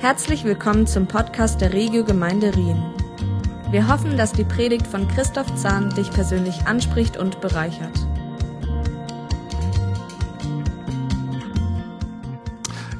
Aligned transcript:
Herzlich 0.00 0.44
willkommen 0.44 0.86
zum 0.86 1.08
Podcast 1.08 1.60
der 1.60 1.72
Regio 1.72 2.04
Gemeinde 2.04 2.54
Rien. 2.54 2.80
Wir 3.72 3.88
hoffen, 3.88 4.16
dass 4.16 4.32
die 4.32 4.44
Predigt 4.44 4.86
von 4.86 5.08
Christoph 5.08 5.52
Zahn 5.56 5.90
dich 5.90 6.08
persönlich 6.12 6.66
anspricht 6.66 7.16
und 7.16 7.40
bereichert. 7.40 8.06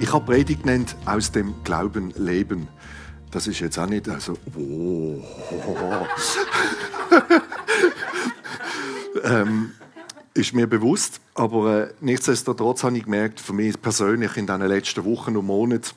Ich 0.01 0.13
habe 0.13 0.25
Predigt 0.25 0.65
genannt 0.65 0.97
aus 1.07 1.31
dem 1.31 1.55
Glauben 1.63 2.11
leben. 2.17 2.67
Das 3.31 3.47
ist 3.47 3.61
jetzt 3.61 3.79
auch 3.79 3.87
nicht 3.87 4.09
also 4.09 4.37
oh. 4.57 5.23
ähm, 9.23 9.71
ist 10.35 10.53
mir 10.53 10.67
bewusst, 10.67 11.21
aber 11.35 11.91
äh, 11.91 11.95
nichtsdestotrotz 12.01 12.83
habe 12.83 12.97
ich 12.97 13.05
gemerkt, 13.05 13.39
für 13.39 13.53
mich 13.53 13.81
persönlich 13.81 14.37
in 14.37 14.49
den 14.49 14.63
letzten 14.63 15.05
Wochen 15.05 15.37
und 15.37 15.47
Monaten, 15.47 15.95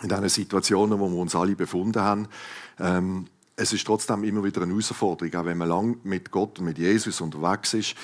in 0.00 0.08
diesen 0.08 0.28
Situationen, 0.28 0.98
wo 0.98 1.08
wir 1.08 1.18
uns 1.18 1.34
alle 1.34 1.54
befunden 1.54 2.00
haben, 2.00 2.28
ähm, 2.78 3.26
es 3.54 3.72
ist 3.72 3.86
trotzdem 3.86 4.24
immer 4.24 4.42
wieder 4.42 4.62
eine 4.62 4.72
Herausforderung, 4.72 5.34
auch 5.34 5.44
wenn 5.44 5.58
man 5.58 5.68
lang 5.68 5.96
mit 6.04 6.30
Gott 6.30 6.58
und 6.58 6.64
mit 6.64 6.78
Jesus 6.78 7.20
unterwegs 7.20 7.74
ist 7.74 7.94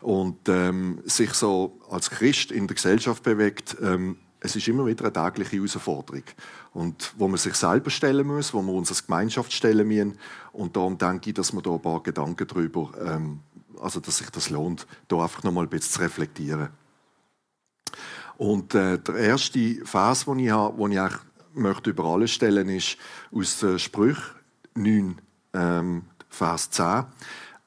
und 0.00 0.48
ähm, 0.48 1.00
sich 1.04 1.34
so 1.34 1.80
als 1.90 2.10
Christ 2.10 2.52
in 2.52 2.68
der 2.68 2.76
Gesellschaft 2.76 3.22
bewegt. 3.22 3.76
Ähm, 3.82 4.16
es 4.38 4.56
ist 4.56 4.66
immer 4.68 4.86
wieder 4.86 5.04
eine 5.04 5.12
tägliche 5.12 5.56
Herausforderung. 5.56 6.24
Und 6.72 7.12
wo 7.16 7.28
man 7.28 7.38
sich 7.38 7.54
selber 7.54 7.90
stellen 7.90 8.26
muss, 8.26 8.54
wo 8.54 8.62
wir 8.62 8.72
uns 8.72 8.90
als 8.90 9.06
Gemeinschaft 9.06 9.52
stellen 9.52 9.86
müssen. 9.86 10.18
Und 10.52 10.76
darum 10.76 10.98
denke 10.98 11.30
ich, 11.30 11.34
dass 11.34 11.52
wir 11.52 11.62
da 11.62 11.72
ein 11.72 11.82
paar 11.82 12.02
Gedanken 12.02 12.46
darüber 12.46 12.90
ähm, 13.04 13.40
also 13.82 14.00
dass 14.00 14.18
sich 14.18 14.30
das 14.30 14.50
lohnt, 14.50 14.86
da 15.08 15.22
einfach 15.22 15.42
noch 15.42 15.52
mal 15.52 15.64
ein 15.64 15.68
bisschen 15.68 15.92
zu 15.92 16.00
reflektieren. 16.00 16.68
Und 18.38 18.74
äh, 18.74 18.98
der 18.98 19.14
erste 19.16 19.84
Vers, 19.84 20.24
den 20.24 20.38
ich 20.38 20.50
habe, 20.50 20.76
den 20.76 20.92
ich 20.92 20.98
möchte 21.54 21.90
über 21.90 22.04
alles 22.04 22.32
stellen, 22.32 22.68
ist 22.68 22.96
aus 23.32 23.62
äh, 23.62 23.78
Sprüch 23.78 24.18
9, 24.74 25.20
ähm, 25.54 26.04
Vers 26.28 26.70
10. 26.70 27.04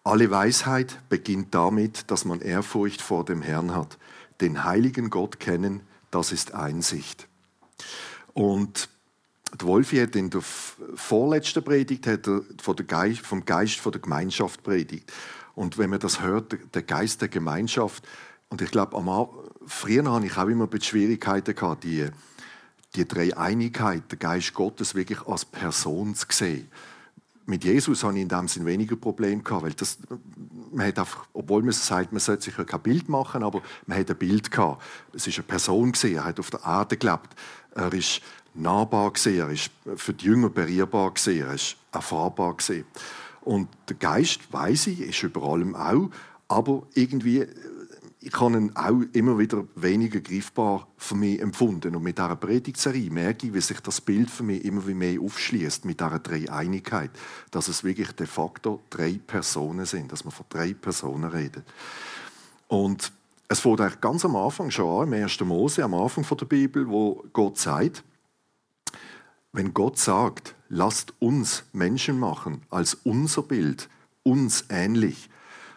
Alle 0.04 0.30
Weisheit 0.30 1.00
beginnt 1.10 1.54
damit, 1.56 2.12
dass 2.12 2.26
man 2.26 2.42
Ehrfurcht 2.42 3.02
vor 3.02 3.26
dem 3.26 3.42
Herrn 3.42 3.76
hat. 3.76 3.98
Den 4.42 4.64
heiligen 4.64 5.10
Gott 5.10 5.40
kennen, 5.40 5.82
das 6.12 6.32
ist 6.32 6.54
Einsicht. 6.54 7.28
Und 8.34 8.90
Wolfi 9.60 9.98
hat 9.98 10.16
in 10.16 10.30
der 10.30 10.42
vorletzten 10.42 11.64
Predigt 11.64 12.08
hat 12.08 12.28
er 12.28 12.42
vom 13.24 13.46
Geist 13.46 13.80
von 13.80 13.92
der 13.92 14.02
Gemeinschaft 14.02 14.64
predigt. 14.64 15.12
Und 15.56 15.78
wenn 15.78 15.90
man 15.90 16.00
das 16.00 16.22
hört, 16.22 16.58
der 16.74 16.84
Geist 16.84 17.22
der 17.22 17.30
Gemeinschaft, 17.30 18.06
und 18.50 18.62
ich 18.62 18.72
glaube, 18.72 18.96
früher 19.66 20.12
hatte 20.12 20.26
ich 20.26 20.38
auch 20.38 20.48
immer 20.48 20.68
ein 20.72 20.82
Schwierigkeiten 20.82 21.56
die, 21.82 22.10
die 22.96 23.08
Dreieinigkeit, 23.08 24.04
der 24.10 24.18
Geist 24.18 24.54
Gottes 24.54 24.96
wirklich 24.96 25.26
als 25.28 25.46
Person 25.46 26.16
zu 26.16 26.26
sehen. 26.30 26.70
Mit 27.48 27.64
Jesus 27.64 28.04
hatte 28.04 28.16
ich 28.16 28.24
in 28.24 28.28
dem 28.28 28.48
Sinn 28.48 28.66
weniger 28.66 28.96
Probleme 28.96 29.44
gehabt, 29.44 29.64
weil 29.64 29.74
das, 29.74 30.00
man 30.72 30.88
hat 30.88 30.98
einfach, 30.98 31.28
obwohl 31.34 31.62
man 31.62 31.74
sagt, 31.74 32.12
man 32.12 32.20
sollte 32.20 32.44
sich 32.44 32.56
kein 32.56 32.82
Bild 32.82 33.08
machen, 33.08 33.44
aber 33.44 33.62
man 33.86 34.00
hat 34.00 34.10
ein 34.10 34.18
Bild 34.18 34.50
gehabt. 34.50 34.82
Es 35.14 35.28
ist 35.28 35.38
eine 35.38 35.44
Person 35.44 35.92
gesehen, 35.92 36.16
er 36.16 36.26
hat 36.26 36.40
auf 36.40 36.50
der 36.50 36.62
Erde 36.66 36.98
gelebt. 36.98 37.30
Er 37.76 37.94
ist 37.94 38.22
nahbar 38.56 39.12
gesehen, 39.12 39.42
er 39.42 39.50
ist 39.50 39.70
für 39.96 40.14
die 40.14 40.26
Jünger 40.26 40.50
berührbar 40.50 41.14
gesehen, 41.14 41.46
er 41.46 41.54
ist 41.54 41.76
erfahrbar 41.92 42.56
gesehen. 42.56 42.86
Und 43.42 43.68
der 43.90 43.98
Geist, 43.98 44.52
weiß 44.52 44.88
ich, 44.88 45.02
ist 45.02 45.22
über 45.22 45.44
allem 45.44 45.76
auch, 45.76 46.10
aber 46.48 46.84
irgendwie 46.96 47.46
ich 48.26 48.42
habe 48.42 48.58
ihn 48.58 48.72
auch 48.76 49.02
immer 49.14 49.38
wieder 49.38 49.66
weniger 49.76 50.20
greifbar 50.20 50.88
für 50.98 51.14
mich 51.14 51.40
empfunden. 51.40 51.96
Und 51.96 52.02
mit 52.02 52.18
dieser 52.18 52.36
Predigtserie 52.36 53.12
merke 53.12 53.46
ich, 53.46 53.54
wie 53.54 53.62
sich 53.62 53.80
das 53.82 54.02
Bild 54.02 54.32
für 54.32 54.42
mich 54.42 54.66
immer 54.66 54.82
mehr 54.82 55.22
aufschließt 55.22 55.86
mit 55.86 56.00
dieser 56.00 56.18
Dreieinigkeit. 56.18 57.12
Dass 57.52 57.68
es 57.68 57.84
wirklich 57.84 58.12
de 58.14 58.26
facto 58.26 58.82
drei 58.90 59.20
Personen 59.28 59.86
sind, 59.86 60.12
dass 60.12 60.26
man 60.26 60.32
von 60.32 60.48
drei 60.50 60.74
Personen 60.74 61.26
redet. 61.30 61.66
Und 62.68 63.12
es 63.48 63.64
eigentlich 63.64 64.02
ganz 64.02 64.26
am 64.26 64.36
Anfang 64.36 64.72
schon 64.72 65.04
an, 65.04 65.14
im 65.14 65.24
1. 65.24 65.40
Mose, 65.42 65.84
am 65.84 65.94
Anfang 65.94 66.26
der 66.36 66.46
Bibel, 66.48 66.90
wo 66.90 67.24
Gott 67.32 67.60
sagt, 67.60 68.04
wenn 69.54 69.76
Gott 69.76 70.00
sagt, 70.00 70.56
lasst 70.68 71.14
uns 71.20 71.64
Menschen 71.74 72.20
machen 72.20 72.64
als 72.72 72.96
unser 72.96 73.44
Bild, 73.44 73.88
uns 74.24 74.66
ähnlich, 74.70 75.30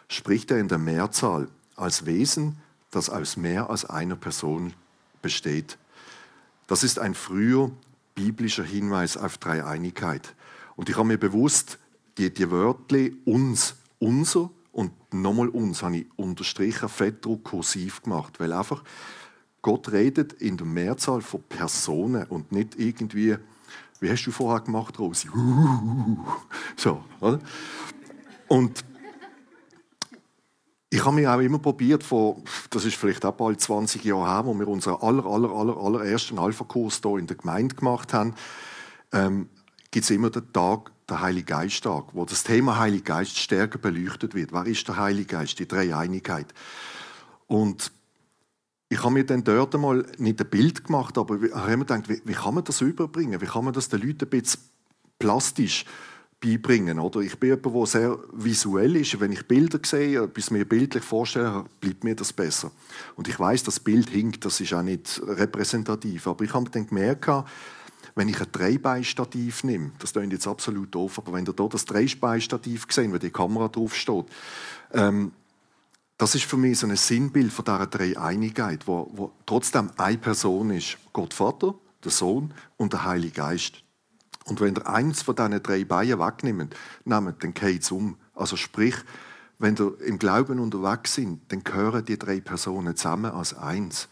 spricht 0.07 0.49
er 0.49 0.57
in 0.57 0.67
der 0.67 0.79
Mehrzahl 0.79 1.47
als 1.79 2.05
Wesen, 2.05 2.57
das 2.91 3.09
aus 3.09 3.37
mehr 3.37 3.69
als 3.69 3.85
einer 3.85 4.15
Person 4.15 4.73
besteht. 5.21 5.77
Das 6.67 6.83
ist 6.83 6.99
ein 6.99 7.15
früher 7.15 7.71
biblischer 8.15 8.63
Hinweis 8.63 9.17
auf 9.17 9.37
Dreieinigkeit. 9.37 10.35
Und 10.75 10.89
ich 10.89 10.95
habe 10.95 11.07
mir 11.07 11.17
bewusst 11.17 11.77
die, 12.17 12.33
die 12.33 12.51
Wörter 12.51 13.07
uns, 13.25 13.75
unser 13.99 14.49
und 14.71 14.91
nochmal 15.13 15.49
uns 15.49 15.83
habe 15.83 15.97
ich 15.97 16.07
unterstrichen, 16.15 16.89
fettdruck, 16.89 17.43
kursiv 17.43 18.03
gemacht, 18.03 18.39
weil 18.39 18.53
einfach 18.53 18.83
Gott 19.61 19.91
redet 19.91 20.33
in 20.33 20.57
der 20.57 20.67
Mehrzahl 20.67 21.21
von 21.21 21.43
Personen 21.43 22.23
und 22.25 22.51
nicht 22.51 22.79
irgendwie 22.79 23.37
wie 23.99 24.09
hast 24.09 24.23
du 24.25 24.31
vorher 24.31 24.61
gemacht, 24.61 24.97
Rosi? 24.99 25.29
So, 26.77 27.03
oder? 27.19 27.39
Und 28.47 28.85
ich 30.89 31.05
habe 31.05 31.15
mir 31.15 31.31
auch 31.33 31.39
immer 31.39 31.59
probiert, 31.59 32.03
vor, 32.03 32.41
das 32.71 32.85
ist 32.85 32.95
vielleicht 32.95 33.23
auch 33.23 33.33
bald 33.33 33.61
20 33.61 34.03
Jahre 34.03 34.27
her, 34.27 34.45
wo 34.45 34.53
wir 34.55 34.67
unseren 34.67 35.01
aller, 35.01 35.25
aller, 35.25 35.51
aller, 35.51 35.77
allerersten 35.77 36.39
Alpha-Kurs 36.39 37.01
hier 37.03 37.17
in 37.17 37.27
der 37.27 37.37
Gemeinde 37.37 37.75
gemacht 37.75 38.11
haben, 38.11 38.33
ähm, 39.11 39.49
gibt 39.91 40.05
es 40.05 40.09
immer 40.09 40.29
den 40.31 40.51
Tag, 40.51 40.91
der 41.07 41.21
Heilige 41.21 41.45
Geist-Tag, 41.45 42.05
wo 42.13 42.25
das 42.25 42.43
Thema 42.43 42.77
Heilige 42.77 43.03
Geist 43.03 43.37
stärker 43.37 43.79
beleuchtet 43.79 44.35
wird. 44.35 44.51
Wer 44.51 44.65
ist 44.65 44.87
der 44.87 44.97
Heilige 44.97 45.37
Geist? 45.37 45.57
Die 45.59 45.67
Dreieinigkeit. 45.67 46.47
Und 47.47 47.91
ich 48.89 49.03
habe 49.03 49.13
mir 49.13 49.25
dann 49.25 49.43
dort 49.43 49.73
einmal 49.75 50.05
nicht 50.17 50.39
ein 50.39 50.49
Bild 50.49 50.83
gemacht, 50.83 51.17
aber 51.17 51.41
ich 51.41 51.53
habe 51.53 51.77
mir 51.77 51.85
gedacht, 51.85 52.09
wie, 52.09 52.21
wie, 52.25 52.33
kann 52.33 52.55
man 52.55 52.63
das 52.63 52.81
überbringen? 52.81 53.39
Wie 53.41 53.45
kann 53.45 53.65
man 53.65 53.73
das 53.73 53.89
den 53.89 54.01
Leuten 54.01 54.25
ein 54.25 54.29
bisschen 54.29 54.61
plastisch 55.17 55.85
beibringen? 56.39 56.99
Oder 56.99 57.21
ich 57.21 57.37
bin 57.39 57.49
jemand, 57.49 57.75
der 57.75 57.85
sehr 57.85 58.19
visuell 58.31 58.95
ist. 58.95 59.19
Wenn 59.19 59.31
ich 59.31 59.47
Bilder 59.47 59.79
sehe, 59.83 60.27
bis 60.27 60.51
mir 60.51 60.65
bildlich 60.65 61.03
vorstelle, 61.03 61.65
bleibt 61.79 62.03
mir 62.03 62.15
das 62.15 62.33
besser. 62.33 62.71
Und 63.15 63.27
ich 63.27 63.39
weiß, 63.39 63.63
das 63.63 63.79
Bild 63.79 64.09
hinkt, 64.09 64.45
das 64.45 64.59
ist 64.59 64.73
auch 64.73 64.81
nicht 64.81 65.21
repräsentativ. 65.25 66.27
Aber 66.27 66.43
ich 66.43 66.53
habe 66.53 66.69
dann 66.69 66.87
gemerkt, 66.87 67.29
wenn 68.15 68.29
ich 68.29 68.39
ein 68.41 68.51
Dreibeinstativ 68.51 69.63
nehme, 69.63 69.91
das 69.99 70.13
klingt 70.13 70.33
jetzt 70.33 70.47
absolut 70.47 70.93
doof, 70.93 71.19
aber 71.19 71.33
wenn 71.33 71.45
ihr 71.45 71.53
hier 71.57 71.69
das 71.69 71.85
Dreibeinstativ 71.85 72.87
gesehen, 72.87 73.13
wo 73.13 73.17
die 73.17 73.29
Kamera 73.29 73.67
drauf 73.67 73.95
steht, 73.95 74.25
ähm, 74.93 75.31
das 76.17 76.35
ist 76.35 76.43
für 76.43 76.57
mich 76.57 76.79
so 76.79 76.87
ein 76.87 76.97
Sinnbild 76.97 77.53
von 77.53 77.63
dieser 77.63 77.87
Dreieinigkeit, 77.87 78.85
wo, 78.87 79.09
wo 79.13 79.31
trotzdem 79.45 79.89
eine 79.95 80.17
Person 80.17 80.69
ist. 80.71 80.97
Gott 81.13 81.33
Vater, 81.33 81.75
der 82.03 82.11
Sohn 82.11 82.53
und 82.75 82.91
der 82.91 83.05
Heilige 83.05 83.35
Geist. 83.35 83.83
Und 84.49 84.61
wenn 84.61 84.75
ihr 84.75 84.87
eins 84.87 85.21
von 85.21 85.35
diesen 85.35 85.61
drei 85.61 85.83
Beinen 85.83 86.19
wegnimmt, 86.19 86.75
nehmt, 87.05 87.43
dann 87.43 87.53
geht 87.53 87.91
um. 87.91 88.17
Also 88.33 88.55
sprich, 88.55 88.95
wenn 89.59 89.75
ihr 89.75 89.99
im 90.01 90.17
Glauben 90.17 90.59
unterwegs 90.59 91.15
sind, 91.15 91.41
dann 91.49 91.63
gehören 91.63 92.05
die 92.05 92.17
drei 92.17 92.39
Personen 92.39 92.95
zusammen 92.95 93.31
als 93.31 93.53
eins. 93.53 94.07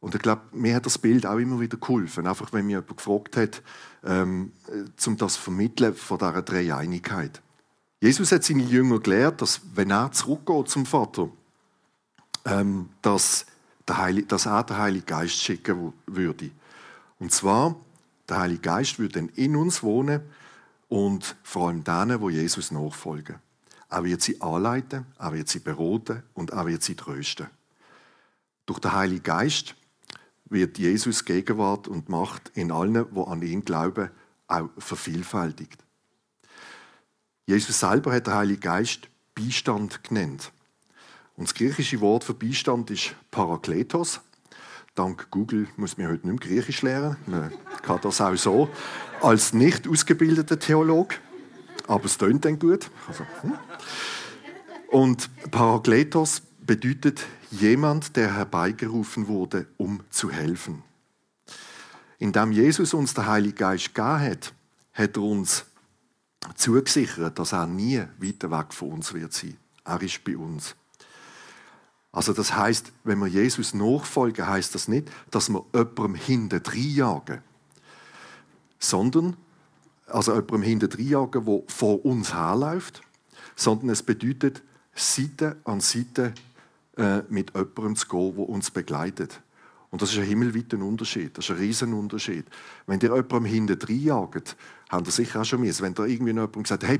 Und 0.00 0.16
ich 0.16 0.20
glaube, 0.20 0.42
mir 0.52 0.74
hat 0.74 0.86
das 0.86 0.98
Bild 0.98 1.26
auch 1.26 1.38
immer 1.38 1.60
wieder 1.60 1.76
geholfen. 1.76 2.26
Einfach, 2.26 2.52
wenn 2.52 2.66
mich 2.66 2.72
jemand 2.72 2.96
gefragt 2.96 3.36
hat, 3.36 3.62
ähm, 4.04 4.50
äh, 4.66 5.06
um 5.08 5.16
das 5.16 5.36
vermitteln 5.36 5.94
von 5.94 6.18
dieser 6.18 6.42
Dreieinigkeit. 6.42 7.40
Jesus 8.00 8.32
hat 8.32 8.42
seine 8.42 8.64
Jünger 8.64 8.98
gelehrt, 8.98 9.40
dass 9.42 9.60
wenn 9.76 9.92
er 9.92 10.10
zurückgeht 10.10 10.68
zum 10.68 10.86
Vater, 10.86 11.28
ähm, 12.44 12.88
dass, 13.00 13.46
der 13.86 13.98
Heilige, 13.98 14.26
dass 14.26 14.46
er 14.46 14.64
den 14.64 14.76
Heiligen 14.76 15.06
Geist 15.06 15.36
schicken 15.36 15.92
würde. 16.06 16.50
Und 17.20 17.30
zwar, 17.30 17.76
der 18.32 18.40
Heilige 18.40 18.62
Geist 18.62 18.98
würde 18.98 19.20
dann 19.20 19.28
in 19.30 19.56
uns 19.56 19.82
wohnen 19.82 20.22
und 20.88 21.36
vor 21.42 21.68
allem 21.68 21.84
denen, 21.84 22.20
wo 22.20 22.30
Jesus 22.30 22.70
nachfolgen. 22.70 23.36
Er 23.88 24.04
wird 24.04 24.22
sie 24.22 24.40
anleiten, 24.40 25.06
er 25.18 25.32
wird 25.32 25.48
sie 25.48 25.58
beraten 25.58 26.22
und 26.34 26.50
er 26.50 26.66
wird 26.66 26.82
sie 26.82 26.94
trösten. 26.94 27.48
Durch 28.64 28.78
den 28.78 28.92
Heiligen 28.92 29.22
Geist 29.22 29.74
wird 30.46 30.78
Jesus 30.78 31.24
Gegenwart 31.24 31.88
und 31.88 32.08
Macht 32.08 32.52
in 32.54 32.72
allen, 32.72 33.06
wo 33.10 33.24
an 33.24 33.42
ihn 33.42 33.64
glauben, 33.64 34.10
auch 34.46 34.70
vervielfältigt. 34.78 35.84
Jesus 37.46 37.80
selber 37.80 38.14
hat 38.14 38.26
den 38.26 38.34
Heiligen 38.34 38.60
Geist 38.60 39.08
Beistand 39.34 40.04
genannt. 40.04 40.52
Und 41.36 41.48
das 41.48 41.54
griechische 41.54 42.00
Wort 42.00 42.24
für 42.24 42.34
Beistand 42.34 42.90
ist 42.90 43.14
Parakletos. 43.30 44.20
Dank 44.94 45.30
Google 45.30 45.68
muss 45.76 45.96
man 45.96 46.08
heute 46.08 46.26
nicht 46.28 46.40
mehr 46.42 46.50
Griechisch 46.50 46.82
lernen. 46.82 47.16
Man 47.26 47.50
kann 47.82 47.98
das 48.02 48.20
auch 48.20 48.36
so 48.36 48.68
als 49.22 49.54
nicht 49.54 49.88
ausgebildeter 49.88 50.58
Theolog. 50.58 51.14
Aber 51.86 52.04
es 52.04 52.18
tönt 52.18 52.44
dann 52.44 52.58
gut. 52.58 52.90
Also, 53.08 53.24
hm. 53.40 53.54
Und 54.88 55.30
Parakletos 55.50 56.42
bedeutet 56.60 57.24
jemand, 57.50 58.16
der 58.16 58.34
herbeigerufen 58.34 59.28
wurde, 59.28 59.66
um 59.78 60.00
zu 60.10 60.30
helfen. 60.30 60.82
Indem 62.18 62.52
Jesus 62.52 62.92
uns 62.92 63.14
den 63.14 63.26
Heiligen 63.26 63.56
Geist 63.56 63.94
gegeben 63.94 64.20
hat, 64.20 64.52
hat 64.92 65.16
er 65.16 65.22
uns 65.22 65.64
zugesichert, 66.54 67.38
dass 67.38 67.52
er 67.52 67.66
nie 67.66 68.02
weiter 68.18 68.50
weg 68.50 68.74
von 68.74 68.92
uns 68.92 69.14
wird 69.14 69.32
sein. 69.32 69.56
Er 69.84 70.00
ist 70.02 70.22
bei 70.22 70.36
uns. 70.36 70.76
Also 72.12 72.34
das 72.34 72.54
heißt, 72.54 72.92
wenn 73.04 73.18
wir 73.18 73.26
Jesus 73.26 73.72
nachfolgen, 73.72 74.46
heißt 74.46 74.74
das 74.74 74.86
nicht, 74.86 75.10
dass 75.30 75.48
wir 75.48 75.64
jemandem 75.72 76.14
hinten 76.14 76.62
jagen, 76.74 77.40
sondern 78.78 79.36
also 80.06 80.32
jemandem 80.32 80.62
hinten 80.62 81.02
jagen, 81.02 81.44
der 81.46 81.62
vor 81.68 82.04
uns 82.04 82.34
herläuft, 82.34 83.00
sondern 83.56 83.88
es 83.88 84.02
bedeutet, 84.02 84.62
Seite 84.94 85.56
an 85.64 85.80
Seite 85.80 86.34
äh, 86.98 87.22
mit 87.30 87.54
jemandem 87.54 87.96
zu 87.96 88.06
gehen, 88.06 88.36
der 88.36 88.48
uns 88.48 88.70
begleitet. 88.70 89.40
Und 89.90 90.02
das 90.02 90.12
ist 90.12 90.18
ein 90.18 90.24
himmelweiter 90.24 90.78
Unterschied. 90.78 91.36
Das 91.36 91.46
ist 91.46 91.50
ein 91.50 91.58
riesen 91.58 91.94
Unterschied. 91.94 92.46
Wenn 92.86 93.00
ihr 93.00 93.14
jemandem 93.14 93.44
hinten 93.46 93.78
reinjagt, 93.78 94.56
habt 94.90 95.06
ihr 95.06 95.10
sicher 95.10 95.40
auch 95.40 95.44
schon 95.44 95.60
mis. 95.60 95.80
Wenn 95.80 95.94
da 95.94 96.04
irgendwie 96.04 96.32
noch 96.34 96.48
jemand 96.48 96.64
gesagt 96.64 96.84
hey, 96.84 96.98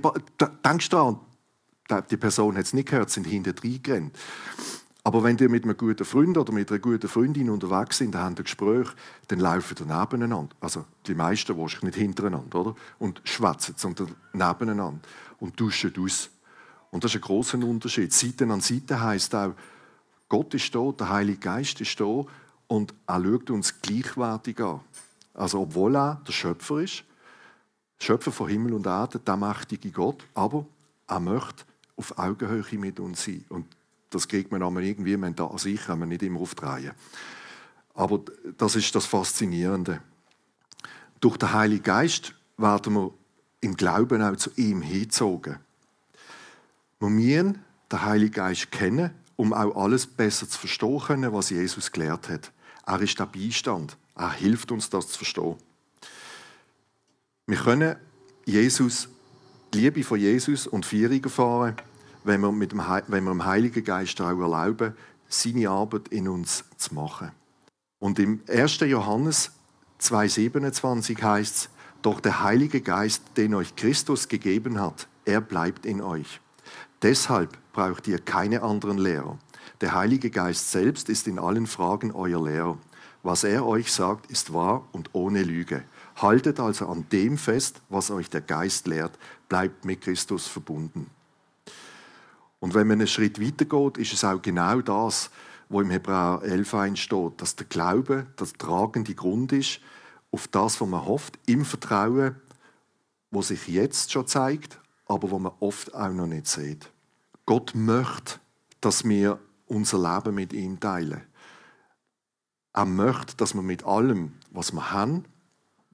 denkst 0.65 0.89
du 0.89 0.97
daran, 0.97 1.21
die 2.11 2.17
Person 2.17 2.57
hat 2.57 2.65
es 2.65 2.73
nicht 2.73 2.89
gehört, 2.89 3.11
sind 3.11 3.27
hinten 3.27 3.55
reingerannt. 3.59 4.19
Aber 5.05 5.25
wenn 5.25 5.37
ihr 5.39 5.49
mit 5.49 5.65
einem 5.65 5.77
guten 5.77 6.05
Freund 6.05 6.39
oder 6.39 6.53
mit 6.53 6.71
einer 6.71 6.79
guten 6.79 7.09
Freundin 7.09 7.51
unterwegs 7.51 7.99
sind, 7.99 8.15
dann 8.15 8.23
habt 8.23 8.39
ihr 8.39 8.45
Gespräch, 8.45 8.89
dann 9.29 9.41
laufen 9.41 9.77
ihr 9.81 9.87
nebeneinander. 9.87 10.55
Also 10.61 10.85
die 11.07 11.15
meisten 11.15 11.59
wahrscheinlich 11.59 11.97
nicht 11.97 12.03
hintereinander, 12.03 12.61
oder? 12.61 12.75
Und 13.01 13.21
schwätzen, 13.25 13.75
sondern 13.77 14.15
nebeneinander 14.33 15.01
und 15.41 15.59
duschen 15.59 15.93
aus. 15.99 16.31
Und 16.91 17.03
das 17.03 17.13
ist 17.13 17.17
ein 17.17 17.23
großer 17.23 17.59
Unterschied. 17.59 18.13
Seite 18.13 18.45
an 18.45 18.61
Seite 18.61 19.01
heißt 19.01 19.35
auch, 19.35 19.55
Gott 20.29 20.55
ist 20.55 20.73
da, 20.75 20.93
der 20.93 21.09
Heilige 21.09 21.39
Geist 21.39 21.81
ist 21.81 21.99
da 21.99 22.25
und 22.69 22.95
er 23.07 23.23
schaut 23.23 23.51
uns 23.51 23.81
gleichwertig 23.83 24.61
an. 24.61 24.81
Also 25.35 25.63
obwohl 25.63 25.97
er 25.97 26.23
der 26.27 26.33
Schöpfer 26.33 26.81
ist, 26.81 27.05
Schöpfer 27.99 28.33
von 28.33 28.49
Himmel 28.49 28.75
und 28.75 28.87
Erde, 28.87 29.19
der 29.19 29.37
mächtige 29.37 29.91
Gott, 29.91 30.25
aber 30.35 30.67
er 31.07 31.21
möchte 31.21 31.65
auf 31.97 32.19
Augenhöhe 32.19 32.79
mit 32.79 33.01
uns 33.01 33.25
sein. 33.25 33.45
Und 33.49 33.67
das 34.15 34.29
kriegt 34.29 34.53
man 34.53 34.63
aber 34.63 34.81
irgendwie 34.81 35.17
mental 35.17 35.51
an 35.51 35.59
sich, 35.59 35.81
kann 35.85 35.99
man 35.99 36.09
nicht 36.09 36.23
immer 36.23 36.41
aufdrehen. 36.41 36.93
Aber 37.95 38.21
das 38.59 38.77
ist 38.77 38.95
das 38.95 39.07
Faszinierende. 39.07 40.01
Durch 41.21 41.37
den 41.37 41.53
Heiligen 41.53 41.83
Geist 41.83 42.35
werden 42.57 42.95
wir 42.95 43.15
im 43.61 43.77
Glauben 43.77 44.23
auch 44.23 44.37
zu 44.37 44.51
ihm 44.57 44.83
hingezogen. 44.83 45.59
Wir 47.01 47.09
müssen 47.09 47.59
den 47.91 48.03
Heiligen 48.03 48.33
Geist 48.33 48.71
kennen, 48.71 49.11
um 49.37 49.53
auch 49.53 49.77
alles 49.77 50.07
besser 50.07 50.49
zu 50.49 50.59
verstehen 50.59 51.01
können, 51.01 51.33
was 51.33 51.51
Jesus 51.51 51.91
gelehrt 51.91 52.29
hat. 52.29 52.53
Er 52.87 53.01
ist 53.01 53.19
der 53.19 53.27
Beistand. 53.27 53.97
Er 54.15 54.33
hilft 54.33 54.73
uns, 54.73 54.91
das 54.91 55.09
zu 55.09 55.19
verstehen. 55.19 55.57
Wir 57.47 57.57
können 57.57 57.97
Jesus, 58.45 59.09
die 59.73 59.81
Liebe 59.81 60.03
von 60.03 60.19
Jesus 60.19 60.67
und 60.67 60.85
Feierung 60.87 61.23
erfahren, 61.23 61.77
wenn 62.25 62.41
wir, 62.41 62.53
mit 62.53 62.73
dem, 62.73 62.83
wenn 63.09 63.25
wir 63.25 63.31
dem 63.31 63.45
Heiligen 63.45 63.85
Geist 63.85 64.21
auch 64.21 64.29
erlauben, 64.29 64.95
seine 65.29 65.69
Arbeit 65.69 66.09
in 66.09 66.29
uns 66.29 66.65
zu 66.77 66.95
machen. 66.95 67.33
Und 67.99 68.19
im 68.19 68.41
1. 68.49 68.81
Johannes 68.81 69.53
2,27 70.01 71.23
heißt 71.23 71.57
es, 71.57 71.69
doch 72.03 72.21
der 72.21 72.43
Heilige 72.43 72.81
Geist, 72.81 73.23
den 73.37 73.55
euch 73.55 73.77
Christus 73.77 74.29
gegeben 74.29 74.81
hat, 74.81 75.07
er 75.25 75.41
bleibt 75.41 75.87
in 75.87 76.01
euch. 76.01 76.41
Deshalb 77.01 77.57
braucht 77.73 78.09
ihr 78.09 78.19
keine 78.19 78.63
anderen 78.63 78.99
Lehrer. 78.99 79.39
Der 79.81 79.95
Heilige 79.95 80.31
Geist 80.31 80.71
selbst 80.71 81.09
ist 81.09 81.29
in 81.29 81.39
allen 81.39 81.67
Fragen 81.67 82.13
euer 82.13 82.45
Lehrer. 82.45 82.79
Was 83.23 83.45
er 83.45 83.65
euch 83.67 83.93
sagt, 83.93 84.31
ist 84.31 84.53
wahr 84.53 84.87
und 84.91 85.11
ohne 85.13 85.45
Lüge. 85.45 85.85
Haltet 86.17 86.59
also 86.59 86.89
an 86.89 87.07
dem 87.13 87.39
fest, 87.39 87.81
was 87.89 88.11
euch 88.11 88.29
der 88.29 88.41
Geist 88.41 88.89
lehrt. 88.89 89.17
Bleibt 89.49 89.85
mit 89.85 90.01
Christus 90.01 90.49
verbunden. 90.49 91.09
Und 92.63 92.75
wenn 92.75 92.87
man 92.87 93.01
einen 93.01 93.09
Schritt 93.09 93.41
weiter 93.41 93.65
geht, 93.65 93.99
ist 93.99 94.13
es 94.13 94.23
auch 94.23 94.41
genau 94.41 94.81
das, 94.83 95.31
wo 95.69 95.81
im 95.81 95.91
Hebräer 95.91 96.43
11 96.45 96.97
steht, 96.97 97.41
dass 97.41 97.57
der 97.57 97.67
Glaube 97.67 98.29
der 98.39 98.47
tragende 98.57 99.17
Grund 99.17 99.51
ist 99.51 99.81
auf 100.31 100.47
das, 100.47 100.81
was 100.81 100.89
man 100.89 101.05
hofft, 101.05 101.41
im 101.47 101.65
Vertrauen, 101.65 102.37
wo 103.33 103.43
sich 103.43 103.67
jetzt 103.67 104.13
schon 104.13 104.29
zeigt, 104.29 104.79
aber 105.07 105.33
wo 105.33 105.41
man 105.41 105.51
oft 105.59 105.93
auch 105.93 106.13
noch 106.13 106.29
nicht 106.29 106.47
sieht. 106.47 106.89
Gott 107.47 107.73
möchte, 107.75 108.39
dass 108.81 109.03
wir 109.03 109.41
unser 109.67 109.99
Leben 109.99 110.37
mit 110.37 110.53
ihm 110.53 110.79
teilen. 110.79 111.23
Er 112.75 112.85
möchte, 112.85 113.37
dass 113.37 113.55
wir 113.55 113.63
mit 113.63 113.83
allem, 113.83 114.35
was 114.53 114.71
wir 114.71 114.93
haben, 114.93 115.25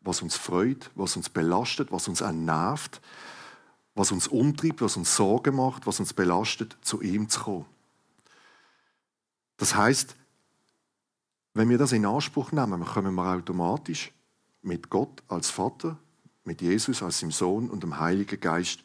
was 0.02 0.20
uns 0.20 0.36
freut, 0.36 0.90
was 0.94 1.16
uns 1.16 1.30
belastet, 1.30 1.92
was 1.92 2.08
uns 2.08 2.20
nervt, 2.20 3.00
was 3.98 4.12
uns 4.12 4.28
umtreibt, 4.28 4.80
was 4.80 4.96
uns 4.96 5.16
Sorgen 5.16 5.56
macht, 5.56 5.86
was 5.86 5.98
uns 5.98 6.12
belastet, 6.12 6.76
zu 6.82 7.02
ihm 7.02 7.28
zu 7.28 7.40
kommen. 7.40 7.66
Das 9.56 9.74
heißt, 9.74 10.14
wenn 11.54 11.68
wir 11.68 11.78
das 11.78 11.90
in 11.90 12.06
Anspruch 12.06 12.52
nehmen, 12.52 12.84
kommen 12.84 13.14
wir 13.16 13.34
automatisch 13.34 14.12
mit 14.62 14.88
Gott 14.88 15.24
als 15.26 15.50
Vater, 15.50 15.98
mit 16.44 16.62
Jesus 16.62 17.02
als 17.02 17.18
seinem 17.18 17.32
Sohn 17.32 17.68
und 17.68 17.82
dem 17.82 17.98
Heiligen 17.98 18.38
Geist 18.40 18.84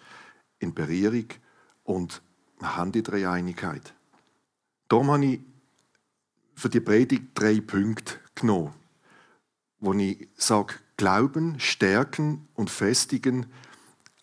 in 0.57 0.74
Berührung 0.74 1.27
und 1.83 2.24
haben 2.63 2.92
die 2.92 3.04
Dreieinigkeit. 3.04 3.94
Darum 4.88 5.12
habe 5.12 5.25
ich 5.25 5.39
für 6.56 6.69
die 6.69 6.80
Predigt 6.80 7.25
drei 7.36 7.62
Punkte 7.62 8.15
genommen, 8.33 8.74
wo 9.80 9.94
ich 9.94 10.27
sage, 10.38 10.74
Glauben, 10.98 11.60
Stärken 11.60 12.48
und 12.56 12.71
Festigen. 12.71 13.45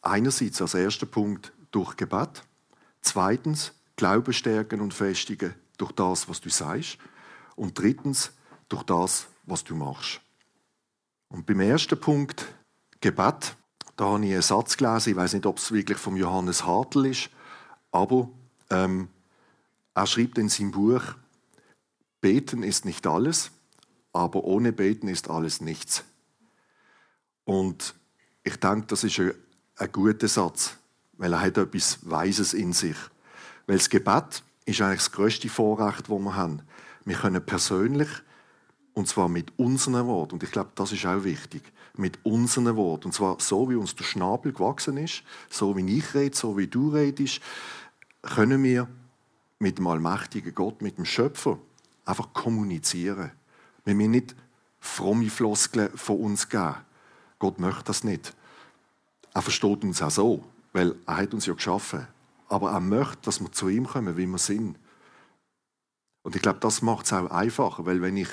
Einerseits 0.03 0.63
als 0.63 0.75
erster 0.75 1.07
Punkt 1.07 1.53
durch 1.71 1.97
Gebet. 1.97 2.43
Zweitens, 3.01 3.73
Glauben 3.97 4.33
stärken 4.33 4.81
und 4.81 4.95
festigen 4.95 5.55
durch 5.77 5.93
das, 5.93 6.29
was 6.29 6.41
du 6.41 6.49
sagst. 6.49 6.99
Und 7.55 7.79
drittens, 7.79 8.33
durch 8.71 8.85
das, 8.85 9.27
was 9.45 9.65
du 9.65 9.75
machst. 9.75 10.21
Und 11.29 11.45
beim 11.45 11.61
ersten 11.61 12.01
Punkt, 12.01 12.47
Gebet, 13.01 13.57
da 13.97 14.05
habe 14.07 14.25
ich 14.25 14.33
einen 14.33 14.43
Satz 14.43 14.77
gelesen, 14.77 15.11
ich 15.11 15.17
weiß 15.17 15.35
nicht, 15.35 15.47
ob 15.47 15.59
es 15.59 15.73
wirklich 15.73 15.99
vom 15.99 16.17
Johannes 16.17 16.65
Hartl 16.65 17.07
ist, 17.07 17.29
aber 17.93 18.31
ähm, 18.71 19.09
er 19.95 20.07
schreibt 20.07 20.39
in 20.39 20.49
seinem 20.49 20.71
Buch, 20.71 21.03
Beten 22.21 22.63
ist 22.63 22.85
nicht 22.85 23.07
alles, 23.07 23.51
aber 24.13 24.45
ohne 24.45 24.73
Beten 24.73 25.09
ist 25.09 25.29
alles 25.29 25.61
nichts. 25.61 26.05
Und 27.45 27.95
ich 28.43 28.57
denke, 28.57 28.87
das 28.87 29.05
ist 29.05 29.19
ein, 29.19 29.35
ein 29.81 29.93
guter 29.93 30.29
Satz, 30.29 30.77
weil 31.17 31.33
er 31.33 31.41
hat 31.41 31.57
etwas 31.57 31.99
Weises 32.03 32.55
in 32.55 32.73
sich. 32.73 32.97
Weil 33.67 33.79
das 33.79 33.89
Gebet 33.89 34.43
ist 34.67 34.81
eigentlich 34.81 35.01
das 35.01 35.13
größte 35.13 35.49
Vorrecht, 35.49 36.09
das 36.09 36.19
wir 36.19 36.37
haben. 36.37 36.63
Wir 37.05 37.17
können 37.17 37.45
persönlich 37.45 38.09
und 38.93 39.09
zwar 39.09 39.29
mit 39.29 39.59
unseren 39.59 40.07
Worten. 40.07 40.35
Und 40.35 40.43
ich 40.43 40.51
glaube, 40.51 40.71
das 40.75 40.93
ist 40.93 41.07
auch 41.07 41.25
wichtig. 41.25 41.63
Mit 41.97 42.19
unseren 42.25 42.77
Worten. 42.77 43.07
Und 43.07 43.13
zwar 43.13 43.41
so, 43.41 43.71
wie 43.71 43.75
uns 43.75 43.97
der 43.97 44.05
Schnabel 44.05 44.53
gewachsen 44.53 44.97
ist, 44.99 45.23
so 45.49 45.77
wie 45.77 45.99
ich 45.99 46.15
rede, 46.15 46.37
so 46.37 46.59
wie 46.59 46.67
du 46.67 46.91
redest, 46.91 47.41
können 48.23 48.63
wir 48.63 48.87
mit 49.59 49.79
dem 49.79 49.87
allmächtigen 49.87 50.55
Gott, 50.55 50.83
mit 50.83 50.99
dem 50.99 51.05
Schöpfer, 51.05 51.59
einfach 52.05 52.33
kommunizieren. 52.33 53.33
Wir 53.85 53.95
müssen 53.95 54.11
nicht 54.11 54.37
fromme 54.79 55.31
Floskeln 55.31 55.91
von 55.95 56.19
uns 56.19 56.49
geben. 56.49 56.77
Gott 57.39 57.59
möchte 57.59 57.85
das 57.85 58.05
nicht. 58.05 58.35
Er 59.33 59.43
versteht 59.43 59.85
uns 59.85 60.03
auch 60.03 60.11
so, 60.11 60.45
weil 60.73 60.95
er 61.07 61.17
hat 61.17 61.35
uns 61.35 61.47
ja 61.47 61.55
geschaffen. 61.55 62.07
Aber 62.49 62.73
er 62.73 62.81
möchte, 62.81 63.23
dass 63.23 63.41
wir 63.41 63.53
zu 63.53 63.69
ihm 63.69 63.87
kommen, 63.87 64.17
wie 64.17 64.27
wir 64.27 64.39
sind. 64.39 64.77
Und 66.23 66.37
ich 66.37 66.43
glaube, 66.43 66.59
das 66.61 66.83
macht 66.83 67.07
es 67.07 67.13
auch 67.13 67.31
einfacher, 67.31 67.87
weil 67.87 68.03
wenn 68.03 68.17
ich 68.17 68.29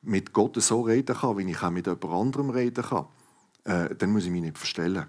mit 0.00 0.32
Gott 0.32 0.60
so 0.62 0.82
reden 0.82 1.16
kann, 1.16 1.36
wie 1.38 1.50
ich 1.50 1.62
auch 1.62 1.70
mit 1.70 1.86
jemand 1.86 2.04
anderem 2.04 2.50
reden 2.50 2.84
kann, 2.84 3.06
äh, 3.64 3.94
dann 3.94 4.12
muss 4.12 4.24
ich 4.24 4.30
mich 4.30 4.42
nicht 4.42 4.58
verstellen. 4.58 5.06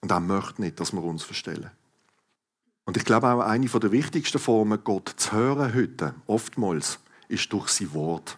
Und 0.00 0.10
er 0.10 0.20
möchte 0.20 0.62
nicht, 0.62 0.80
dass 0.80 0.92
wir 0.92 1.02
uns 1.04 1.22
verstellen. 1.22 1.70
Und 2.84 2.96
ich 2.96 3.04
glaube 3.04 3.28
auch, 3.28 3.40
eine 3.40 3.66
der 3.66 3.92
wichtigsten 3.92 4.38
Formen, 4.38 4.82
Gott 4.82 5.14
zu 5.16 5.32
hören 5.32 5.72
heute, 5.72 6.14
oftmals, 6.26 6.98
ist 7.28 7.52
durch 7.52 7.68
sein 7.68 7.94
Wort. 7.94 8.36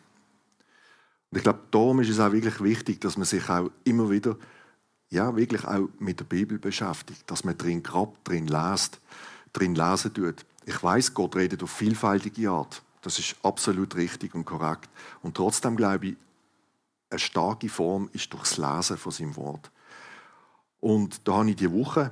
Und 1.31 1.39
ich 1.39 1.43
glaube, 1.43 1.61
darum 1.71 2.01
ist 2.01 2.11
es 2.11 2.21
auch 2.21 2.33
wirklich 2.33 2.63
wichtig, 2.63 3.01
dass 3.01 3.17
man 3.17 3.25
sich 3.25 3.49
auch 3.49 3.71
immer 3.85 4.11
wieder 4.11 4.37
ja, 5.15 5.37
wirklich 5.37 5.65
auch 5.65 5.89
mit 5.99 6.21
der 6.21 6.25
Bibel 6.25 6.59
beschäftigt, 6.59 7.23
dass 7.31 7.45
man 7.45 7.57
drin 7.57 7.83
grabt, 7.83 8.29
drin 8.29 8.47
liest, 8.47 9.01
drin 9.53 9.75
lesen 9.75 10.13
tut. 10.13 10.45
Ich 10.67 10.83
weiß, 10.83 11.15
Gott 11.15 11.37
redet 11.37 11.63
auf 11.63 11.71
vielfältige 11.71 12.51
Art. 12.51 12.83
Das 13.01 13.19
ist 13.19 13.37
absolut 13.43 13.95
richtig 13.97 14.35
und 14.35 14.45
korrekt. 14.45 14.89
Und 15.23 15.37
trotzdem 15.37 15.77
glaube 15.77 16.09
ich, 16.09 16.17
eine 17.11 17.21
starke 17.21 17.69
Form 17.69 18.11
ist 18.13 18.33
durchs 18.33 18.57
Lesen 18.57 18.97
von 18.97 19.13
seinem 19.13 19.37
Wort. 19.37 19.71
Und 20.81 21.29
da 21.29 21.35
habe 21.35 21.51
ich 21.51 21.57
die 21.57 21.71
Woche, 21.71 22.11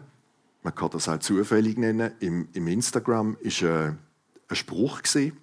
man 0.63 0.75
kann 0.75 0.91
das 0.91 1.09
auch 1.09 1.19
zufällig 1.19 1.77
nennen, 1.77 2.13
im, 2.21 2.49
im 2.53 2.69
Instagram 2.69 3.37
ist 3.41 3.63
äh, 3.63 3.93
ein 4.49 4.57
Spruch 4.57 5.03
gesehen 5.03 5.37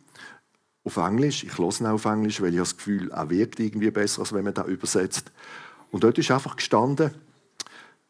auf 0.85 0.95
Englisch. 0.95 1.43
Ich 1.43 1.57
höre 1.57 1.77
ihn 1.81 1.87
auf 1.87 2.05
Englisch, 2.05 2.41
weil 2.41 2.53
ich 2.53 2.59
das 2.59 2.77
Gefühl, 2.77 3.11
er 3.11 3.29
wirkt 3.29 3.59
irgendwie 3.59 3.91
besser, 3.91 4.21
als 4.21 4.31
wenn 4.31 4.45
man 4.45 4.53
da 4.53 4.63
übersetzt. 4.63 5.31
Und 5.91 6.03
dort 6.03 6.17
ist 6.17 6.31
einfach 6.31 6.55
gestanden, 6.55 7.11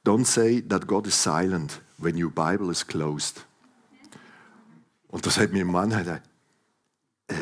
Don't 0.05 0.25
say 0.25 0.61
that 0.61 0.87
God 0.87 1.07
is 1.07 1.21
silent 1.21 1.81
when 1.97 2.15
your 2.21 2.31
Bible 2.31 2.71
is 2.71 2.85
closed. 2.85 3.45
Und 5.09 5.25
das 5.25 5.37
hat 5.37 5.51
mir 5.51 5.65
mein 5.65 5.89
Mann 5.89 5.99
gesagt, 5.99 6.29
äh, 7.27 7.33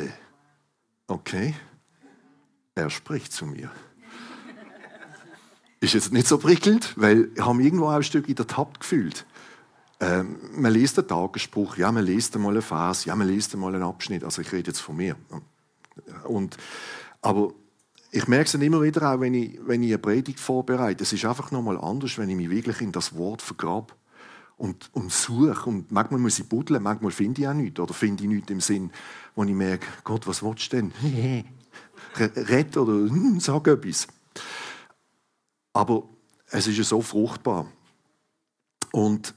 okay, 1.08 1.54
er 2.76 2.90
spricht 2.90 3.34
zu 3.34 3.46
mir. 3.46 3.72
ist 5.80 5.94
jetzt 5.94 6.12
nicht 6.12 6.28
so 6.28 6.38
prickelnd, 6.38 6.94
weil 6.96 7.30
ich 7.36 7.42
habe 7.42 7.62
irgendwo 7.62 7.88
ein 7.88 8.04
Stück 8.04 8.28
in 8.28 8.36
der 8.36 8.48
Tat 8.48 8.80
gefühlt. 8.80 9.26
Ähm, 10.00 10.38
man 10.54 10.74
liest 10.74 10.98
einen 10.98 11.08
Tagesspruch, 11.08 11.78
ja, 11.78 11.92
man 11.92 12.06
liest 12.06 12.36
einmal 12.36 12.52
eine 12.52 12.62
Phase, 12.62 13.08
ja, 13.08 13.16
man 13.16 13.28
liest 13.28 13.54
einmal 13.54 13.74
einen 13.74 13.84
Abschnitt. 13.84 14.24
Also 14.24 14.42
ich 14.42 14.52
rede 14.52 14.72
jetzt 14.72 14.80
von 14.80 14.96
mir. 14.96 15.16
Und, 16.24 16.58
aber 17.22 17.54
ich 18.12 18.28
merke 18.28 18.46
es 18.46 18.52
dann 18.54 18.62
immer 18.62 18.82
wieder 18.82 19.12
auch, 19.14 19.20
wenn 19.20 19.34
ich, 19.34 19.60
wenn 19.66 19.84
ich 19.84 19.90
eine 19.90 20.00
Predigt 20.00 20.40
vorbereite. 20.40 21.04
Es 21.04 21.14
ist 21.14 21.26
einfach 21.26 21.52
nochmal 21.52 21.78
anders, 21.78 22.18
wenn 22.18 22.30
ich 22.30 22.36
mich 22.36 22.50
wirklich 22.50 22.82
in 22.82 22.92
das 22.92 23.16
Wort 23.16 23.42
vergrabe 23.42 23.94
und, 24.56 24.90
und 24.94 25.12
suche. 25.12 25.70
Und 25.70 25.92
manchmal 25.92 26.20
muss 26.20 26.40
ich 26.40 26.48
buddeln, 26.48 26.84
manchmal 26.84 27.12
finde 27.12 27.42
ich 27.42 27.48
auch 27.48 27.54
nichts. 27.54 27.80
Oder 27.80 27.94
finde 27.94 28.24
ich 28.24 28.30
nichts 28.30 28.52
im 28.52 28.62
Sinn, 28.62 28.92
wo 29.36 29.44
ich 29.44 29.54
merke, 29.54 29.86
Gott, 30.04 30.26
was 30.28 30.42
willst 30.42 30.72
du 30.74 30.78
denn? 30.78 30.94
Red 32.16 32.78
oder 32.78 32.94
hm, 32.94 33.40
sag 33.40 33.68
etwas. 33.68 34.08
Aber 35.74 36.04
es 36.50 36.68
ist 36.68 36.78
ja 36.78 36.84
so 36.84 37.02
fruchtbar. 37.02 37.68
Und 38.92 39.36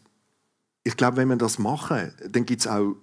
ich 0.84 0.96
glaube, 0.96 1.18
wenn 1.18 1.28
wir 1.28 1.36
das 1.36 1.58
machen, 1.58 2.12
dann 2.28 2.46
gibt 2.46 2.60
es 2.60 2.66
auch 2.66 2.96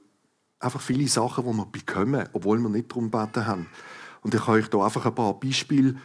einfach 0.60 0.82
viele 0.82 1.08
Sachen, 1.08 1.46
die 1.46 1.54
wir 1.54 1.66
bekommen, 1.66 2.28
obwohl 2.34 2.58
wir 2.60 2.70
nicht 2.70 2.90
darum 2.90 3.12
gebeten 3.12 3.46
haben. 3.46 3.68
Und 4.28 4.34
ich 4.34 4.42
habe 4.42 4.58
euch 4.60 4.68
hier 4.70 4.82
einfach 4.82 5.06
ein 5.06 5.16
paar 5.16 5.40
Beispiele 5.40 5.96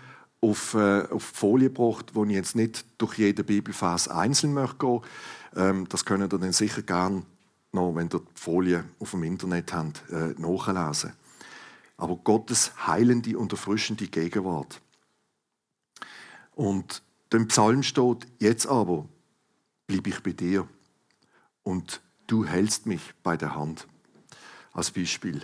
auf, 0.41 0.75
äh, 0.75 1.09
auf 1.11 1.33
die 1.33 1.37
Folie 1.37 1.71
gebracht, 1.71 2.15
wo 2.15 2.25
ich 2.25 2.31
jetzt 2.31 2.55
nicht 2.55 2.85
durch 2.97 3.19
jeden 3.19 3.45
Bibelfers 3.45 4.07
einzeln 4.07 4.55
möchte 4.55 4.77
gehen. 4.79 5.01
Ähm, 5.57 5.89
das 5.89 6.05
könnt 6.05 6.23
ihr 6.23 6.29
dann 6.29 6.53
sicher 6.53 6.83
gerne 6.83 7.25
noch, 7.73 7.97
wenn 7.97 8.07
ihr 8.07 8.21
die 8.21 8.41
Folie 8.41 8.85
auf 9.01 9.11
dem 9.11 9.25
Internet 9.25 9.73
habt, 9.73 10.05
äh, 10.13 10.37
nachlesen. 10.39 11.15
Aber 11.97 12.15
Gottes 12.15 12.87
heilende 12.87 13.37
und 13.37 13.51
erfrischende 13.51 14.07
Gegenwart. 14.07 14.81
Und 16.55 17.03
im 17.33 17.49
Psalm 17.49 17.83
steht, 17.83 18.29
jetzt 18.39 18.69
aber 18.69 19.09
bleibe 19.89 20.11
ich 20.11 20.23
bei 20.23 20.31
dir 20.31 20.69
und 21.65 22.01
du 22.29 22.45
hältst 22.45 22.87
mich 22.87 23.03
bei 23.25 23.37
der 23.37 23.57
Hand. 23.57 23.89
Als 24.73 24.93
Beispiel. 24.93 25.41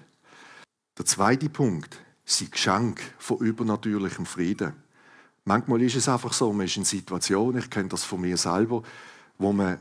Der 0.96 1.06
zweite 1.06 1.50
Punkt, 1.50 2.04
sein 2.30 2.50
Geschenk 2.50 3.00
von 3.18 3.38
übernatürlichem 3.38 4.26
Frieden. 4.26 4.74
Manchmal 5.44 5.82
ist 5.82 5.96
es 5.96 6.08
einfach 6.08 6.32
so, 6.32 6.52
man 6.52 6.66
ist 6.66 6.76
in 6.76 6.84
Situationen, 6.84 7.62
ich 7.62 7.70
kenne 7.70 7.88
das 7.88 8.04
von 8.04 8.20
mir 8.20 8.36
selber, 8.36 8.82
wo 9.38 9.52
man 9.52 9.78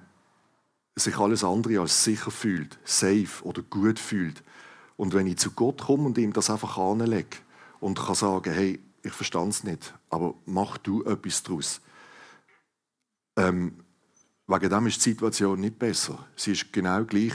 sich 0.96 1.18
alles 1.18 1.44
andere 1.44 1.82
als 1.82 2.04
sicher 2.04 2.32
fühlt, 2.32 2.80
safe 2.84 3.44
oder 3.44 3.62
gut 3.62 4.00
fühlt. 4.00 4.44
Und 4.96 5.13
wenn 5.13 5.27
ich 5.27 5.38
zu 5.38 5.51
Gott 5.51 5.84
komme 5.84 6.06
und 6.06 6.18
ihm 6.18 6.34
das 6.34 6.50
einfach 6.50 6.77
anlege 6.77 7.38
und 7.80 8.00
kann 8.00 8.16
sagen, 8.16 8.54
hey, 8.54 8.80
ich 9.04 9.13
verstand 9.13 9.54
es 9.54 9.63
nicht, 9.63 9.94
aber 10.10 10.34
mach 10.46 10.77
du 10.77 11.04
etwas 11.04 11.44
daraus. 11.44 11.82
Ähm, 13.36 13.84
Wegen 14.48 14.70
dem 14.70 14.88
ist 14.88 15.06
die 15.06 15.10
Situation 15.10 15.60
nicht 15.60 15.77
besser. 15.77 16.25
Sie 16.38 16.54
ist 16.54 16.72
genau 16.72 17.04
gleich 17.04 17.34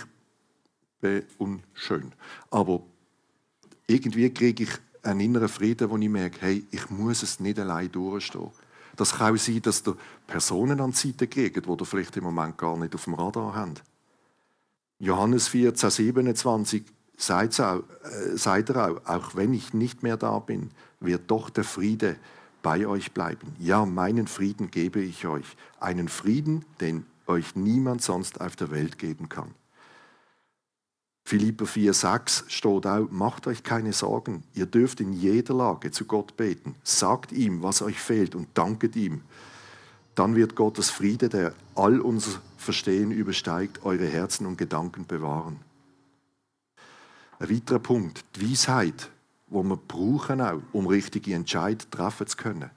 unschön. 1.37 2.13
Aber 2.51 2.83
irgendwie 3.87 4.33
kriege 4.33 4.63
ich 4.63 4.71
einen 5.03 5.21
inneren 5.21 5.49
Frieden, 5.49 5.91
wo 5.91 5.97
ich 5.97 6.09
merke, 6.09 6.41
hey, 6.41 6.67
ich 6.71 6.91
muss 6.91 7.23
es 7.23 7.41
nicht 7.41 7.59
allein 7.59 7.91
durchstehen. 7.91 8.51
Das 8.97 9.15
kann 9.15 9.35
auch 9.35 9.39
sein, 9.39 9.63
dass 9.63 9.87
ihr 9.87 9.97
Personen 10.27 10.81
an 10.81 10.91
die 10.93 10.97
Seite 10.97 11.27
kriegt, 11.27 11.65
die 11.65 11.71
ihr 11.71 11.85
vielleicht 11.85 12.17
im 12.17 12.25
Moment 12.25 12.59
gar 12.59 12.77
nicht 12.77 12.95
auf 12.95 13.05
dem 13.05 13.15
Radar 13.15 13.55
habt. 13.55 13.83
Johannes 14.99 15.49
14, 15.49 15.91
27 15.91 16.85
sagt, 17.17 17.61
auch, 17.61 17.83
äh, 18.05 18.37
sagt 18.37 18.71
er 18.71 18.91
auch, 18.91 19.07
auch 19.07 19.35
wenn 19.35 19.55
ich 19.55 19.75
nicht 19.75 20.03
mehr 20.03 20.17
da 20.17 20.39
bin, 20.39 20.71
wird 21.01 21.31
doch 21.31 21.51
der 21.51 21.65
Friede 21.65 22.17
bei 22.63 22.87
euch 22.87 23.13
bleiben. 23.13 23.57
Ja, 23.59 23.85
meinen 23.85 24.29
Frieden 24.29 24.71
gebe 24.71 25.01
ich 25.01 25.27
euch. 25.27 25.57
Einen 25.81 26.09
Frieden, 26.09 26.65
den 26.81 27.07
euch 27.27 27.57
niemand 27.57 28.03
sonst 28.03 28.41
auf 28.41 28.57
der 28.57 28.71
Welt 28.71 28.99
geben 28.99 29.29
kann. 29.29 29.55
Philipper 31.25 31.65
4,6 31.65 32.45
steht 32.49 32.87
auch, 32.87 33.09
macht 33.11 33.47
euch 33.47 33.63
keine 33.63 33.93
Sorgen, 33.93 34.43
ihr 34.55 34.67
dürft 34.67 35.01
in 35.01 35.13
jeder 35.13 35.55
Lage 35.55 35.91
zu 35.91 36.05
Gott 36.05 36.37
beten. 36.37 36.75
Sagt 36.83 37.33
ihm, 37.33 37.63
was 37.63 37.81
euch 37.81 37.99
fehlt 37.99 38.35
und 38.35 38.49
danket 38.55 38.97
ihm. 38.97 39.23
Dann 40.15 40.37
wird 40.37 40.57
Gottes 40.57 40.91
Friede, 40.91 41.29
der 41.29 41.55
all 41.75 42.01
unser 42.01 42.41
Verstehen 42.59 43.13
übersteigt, 43.13 43.85
eure 43.85 44.07
Herzen 44.07 44.47
und 44.47 44.59
Gedanken 44.59 45.07
bewahren. 45.07 45.59
Ein 47.39 47.51
weiterer 47.51 47.79
Punkt, 47.79 48.25
die 48.37 48.51
Weisheit 48.51 49.11
wo 49.53 49.63
wir 49.63 49.77
brauchen 49.77 50.41
auch, 50.41 50.63
um 50.73 50.87
richtige 50.87 51.35
Entscheidungen 51.35 51.91
treffen 51.91 52.27
zu 52.27 52.37
können. 52.37 52.71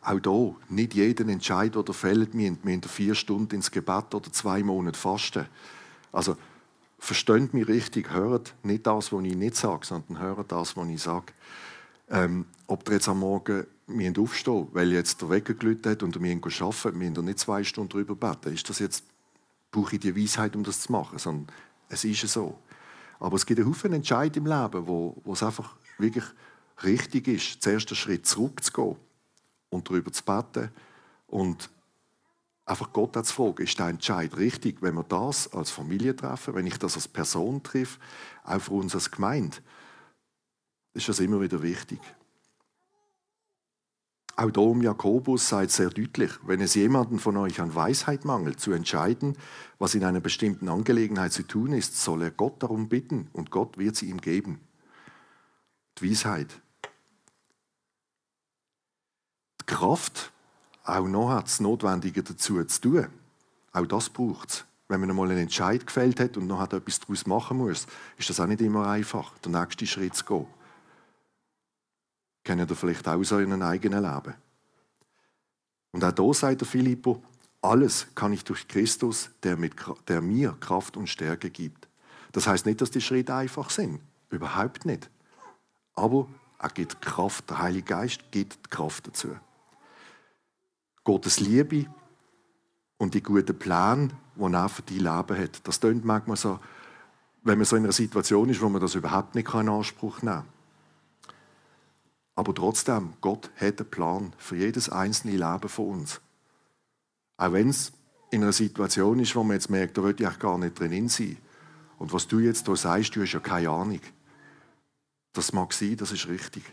Auch 0.00 0.20
hier, 0.22 0.56
nicht 0.68 0.94
jeden 0.94 1.28
Entscheid, 1.28 1.76
ihr 1.76 1.92
fällt, 1.92 2.32
müsst 2.34 2.64
wir 2.64 2.80
vier 2.82 3.14
Stunden 3.14 3.56
ins 3.56 3.70
Gebet 3.70 4.14
oder 4.14 4.32
zwei 4.32 4.62
Monate 4.62 4.98
fasten. 4.98 5.46
Also, 6.16 6.38
versteht 6.98 7.52
mich 7.52 7.68
richtig, 7.68 8.10
hört 8.10 8.54
nicht 8.62 8.86
das, 8.86 9.12
was 9.12 9.22
ich 9.22 9.36
nicht 9.36 9.54
sage, 9.54 9.84
sondern 9.84 10.18
hört 10.18 10.50
das, 10.50 10.74
was 10.74 10.88
ich 10.88 11.02
sage. 11.02 11.34
Ähm, 12.08 12.46
ob 12.66 12.88
ihr 12.88 12.94
jetzt 12.94 13.08
am 13.08 13.20
Morgen 13.20 13.66
müsst 13.86 14.18
aufstehen 14.18 14.68
weil 14.72 14.92
jetzt 14.92 15.20
der 15.20 15.28
Wecker 15.28 15.52
gelüht 15.52 15.86
hat 15.86 16.02
und 16.02 16.18
wir 16.18 16.36
müssen 16.36 16.64
arbeiten, 16.64 16.98
müsst 16.98 17.18
ihr 17.18 17.22
nicht 17.22 17.38
zwei 17.38 17.62
Stunden 17.64 17.90
darüber 17.90 18.16
beten. 18.16 18.54
Ist 18.54 18.68
das 18.70 18.78
jetzt, 18.78 19.04
brauche 19.70 19.96
ich 19.96 20.00
die 20.00 20.16
Weisheit, 20.16 20.56
um 20.56 20.64
das 20.64 20.80
zu 20.80 20.92
machen? 20.92 21.18
Sondern 21.18 21.54
es 21.90 22.02
ist 22.02 22.26
so. 22.28 22.58
Aber 23.20 23.36
es 23.36 23.44
gibt 23.44 23.60
einen 23.60 23.68
Haufen 23.68 23.92
Entscheidungen 23.92 24.46
im 24.46 24.62
Leben, 24.62 24.86
wo, 24.86 25.20
wo 25.22 25.34
es 25.34 25.42
einfach 25.42 25.76
wirklich 25.98 26.24
richtig 26.82 27.28
ist, 27.28 27.62
zuerst 27.62 27.88
einen 27.88 27.96
Schritt 27.96 28.26
zurückzugehen 28.26 28.96
und 29.68 29.90
darüber 29.90 30.10
zu 30.10 30.24
beten 30.24 30.70
und 31.26 31.68
einfach 32.66 32.92
Gott 32.92 33.14
zu 33.24 33.32
fragen, 33.32 33.62
ist 33.62 33.78
der 33.78 33.88
Entscheid 33.88 34.36
richtig, 34.36 34.82
wenn 34.82 34.96
wir 34.96 35.04
das 35.04 35.52
als 35.52 35.70
Familie 35.70 36.14
treffen, 36.14 36.54
wenn 36.54 36.66
ich 36.66 36.78
das 36.78 36.96
als 36.96 37.08
Person 37.08 37.62
treffe, 37.62 37.98
auch 38.44 38.60
für 38.60 38.72
uns 38.72 38.94
als 38.94 39.10
Gemeinde, 39.10 39.56
ist 40.92 41.08
das 41.08 41.20
immer 41.20 41.40
wieder 41.40 41.62
wichtig. 41.62 42.00
Auch 44.38 44.50
Dom 44.50 44.82
Jakobus 44.82 45.48
sagt 45.48 45.70
sehr 45.70 45.88
deutlich, 45.88 46.30
wenn 46.42 46.60
es 46.60 46.74
jemanden 46.74 47.18
von 47.18 47.38
euch 47.38 47.58
an 47.58 47.74
Weisheit 47.74 48.26
mangelt, 48.26 48.60
zu 48.60 48.72
entscheiden, 48.72 49.38
was 49.78 49.94
in 49.94 50.04
einer 50.04 50.20
bestimmten 50.20 50.68
Angelegenheit 50.68 51.32
zu 51.32 51.42
tun 51.42 51.72
ist, 51.72 52.02
soll 52.02 52.22
er 52.22 52.30
Gott 52.30 52.62
darum 52.62 52.90
bitten 52.90 53.30
und 53.32 53.50
Gott 53.50 53.78
wird 53.78 53.96
sie 53.96 54.10
ihm 54.10 54.20
geben. 54.20 54.60
Die 55.98 56.10
Weisheit. 56.10 56.60
Die 59.62 59.66
Kraft, 59.66 60.32
auch 60.88 61.06
noch 61.06 61.30
hat 61.30 61.48
es 61.48 61.60
Notwendige 61.60 62.22
dazu 62.22 62.62
zu 62.64 62.80
tun. 62.80 63.06
Auch 63.72 63.86
das 63.86 64.08
braucht 64.08 64.50
es. 64.50 64.64
Wenn 64.88 65.00
man 65.00 65.10
einmal 65.10 65.30
einen 65.30 65.40
Entscheid 65.40 65.84
gefällt 65.84 66.20
hat 66.20 66.36
und 66.36 66.46
noch 66.46 66.62
etwas 66.62 67.00
daraus 67.00 67.26
machen 67.26 67.58
muss, 67.58 67.86
ist 68.16 68.30
das 68.30 68.38
auch 68.38 68.46
nicht 68.46 68.60
immer 68.60 68.86
einfach, 68.86 69.36
den 69.38 69.52
nächsten 69.52 69.86
Schritt 69.86 70.14
zu 70.14 70.24
gehen. 70.24 70.46
Kennt 72.44 72.70
ihr 72.70 72.76
vielleicht 72.76 73.08
auch 73.08 73.22
so 73.24 73.38
in 73.38 73.52
einem 73.52 73.62
eigenen 73.62 74.02
Leben. 74.04 74.34
Und 75.90 76.04
auch 76.04 76.14
hier 76.14 76.34
sagt 76.34 76.60
der 76.60 76.68
Philippo, 76.68 77.22
alles 77.60 78.06
kann 78.14 78.32
ich 78.32 78.44
durch 78.44 78.68
Christus, 78.68 79.30
der, 79.42 79.56
mit, 79.56 79.74
der 80.06 80.20
mir 80.20 80.56
Kraft 80.60 80.96
und 80.96 81.08
Stärke 81.08 81.50
gibt. 81.50 81.88
Das 82.30 82.46
heißt 82.46 82.66
nicht, 82.66 82.80
dass 82.80 82.92
die 82.92 83.00
Schritte 83.00 83.34
einfach 83.34 83.70
sind. 83.70 84.00
Überhaupt 84.30 84.84
nicht. 84.84 85.10
Aber 85.94 86.28
er 86.58 86.68
gibt 86.68 87.02
Kraft, 87.02 87.50
der 87.50 87.58
Heilige 87.58 87.86
Geist 87.86 88.20
gibt 88.30 88.70
Kraft 88.70 89.08
dazu. 89.08 89.36
Gottes 91.06 91.38
Liebe 91.38 91.86
und 92.98 93.14
die 93.14 93.22
guten 93.22 93.56
Pläne, 93.56 94.08
die 94.34 94.52
er 94.52 94.68
für 94.68 94.82
dein 94.82 94.96
Leben 94.96 95.38
hat. 95.38 95.60
Das 95.62 95.78
klingt 95.78 96.04
manchmal 96.04 96.36
so, 96.36 96.58
wenn 97.44 97.58
man 97.58 97.64
so 97.64 97.76
in 97.76 97.84
einer 97.84 97.92
Situation 97.92 98.48
ist, 98.48 98.60
wo 98.60 98.68
man 98.68 98.80
das 98.80 98.96
überhaupt 98.96 99.36
nicht 99.36 99.54
in 99.54 99.68
Anspruch 99.68 100.22
nehmen 100.22 100.42
kann. 100.42 101.34
Aber 102.34 102.52
trotzdem, 102.52 103.12
Gott 103.20 103.50
hat 103.54 103.80
einen 103.80 103.88
Plan 103.88 104.32
für 104.36 104.56
jedes 104.56 104.88
einzelne 104.88 105.34
Leben 105.36 105.68
von 105.68 106.00
uns. 106.00 106.20
Auch 107.36 107.52
wenn 107.52 107.68
es 107.68 107.92
in 108.32 108.42
einer 108.42 108.52
Situation 108.52 109.20
ist, 109.20 109.36
wo 109.36 109.44
man 109.44 109.54
jetzt 109.54 109.70
merkt, 109.70 109.96
da 109.96 110.02
will 110.02 110.16
ich 110.18 110.38
gar 110.40 110.58
nicht 110.58 110.78
drin 110.78 111.08
sein. 111.08 111.36
Und 111.98 112.12
was 112.12 112.26
du 112.26 112.40
jetzt 112.40 112.66
da 112.66 112.74
sagst, 112.74 113.14
du 113.14 113.22
hast 113.22 113.32
ja 113.32 113.38
keine 113.38 113.70
Ahnung. 113.70 114.00
Das 115.34 115.52
mag 115.52 115.72
sein, 115.72 115.96
das 115.96 116.10
ist 116.10 116.26
richtig. 116.26 116.64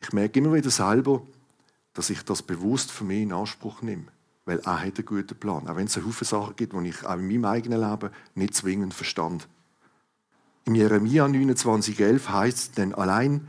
Ich 0.00 0.12
merke 0.12 0.40
immer 0.40 0.52
wieder 0.52 0.70
selber, 0.70 1.22
dass 1.92 2.10
ich 2.10 2.24
das 2.24 2.42
bewusst 2.42 2.90
für 2.90 3.04
mich 3.04 3.22
in 3.22 3.32
Anspruch 3.32 3.82
nehme. 3.82 4.06
Weil 4.44 4.58
er 4.60 4.80
hat 4.80 4.96
einen 4.98 5.06
guten 5.06 5.36
Plan. 5.38 5.68
Auch 5.68 5.76
wenn 5.76 5.86
es 5.86 5.96
einen 5.96 6.06
Haufen 6.06 6.26
Sachen 6.26 6.56
gibt, 6.56 6.72
die 6.72 6.88
ich 6.88 7.04
auch 7.04 7.14
in 7.14 7.28
meinem 7.28 7.44
eigenen 7.44 7.80
Leben 7.80 8.10
nicht 8.34 8.54
zwingend 8.54 8.94
verstand. 8.94 9.48
Im 10.64 10.74
Jeremia 10.74 11.24
29,11 11.26 12.28
heißt, 12.28 12.78
denn 12.78 12.94
allein 12.94 13.48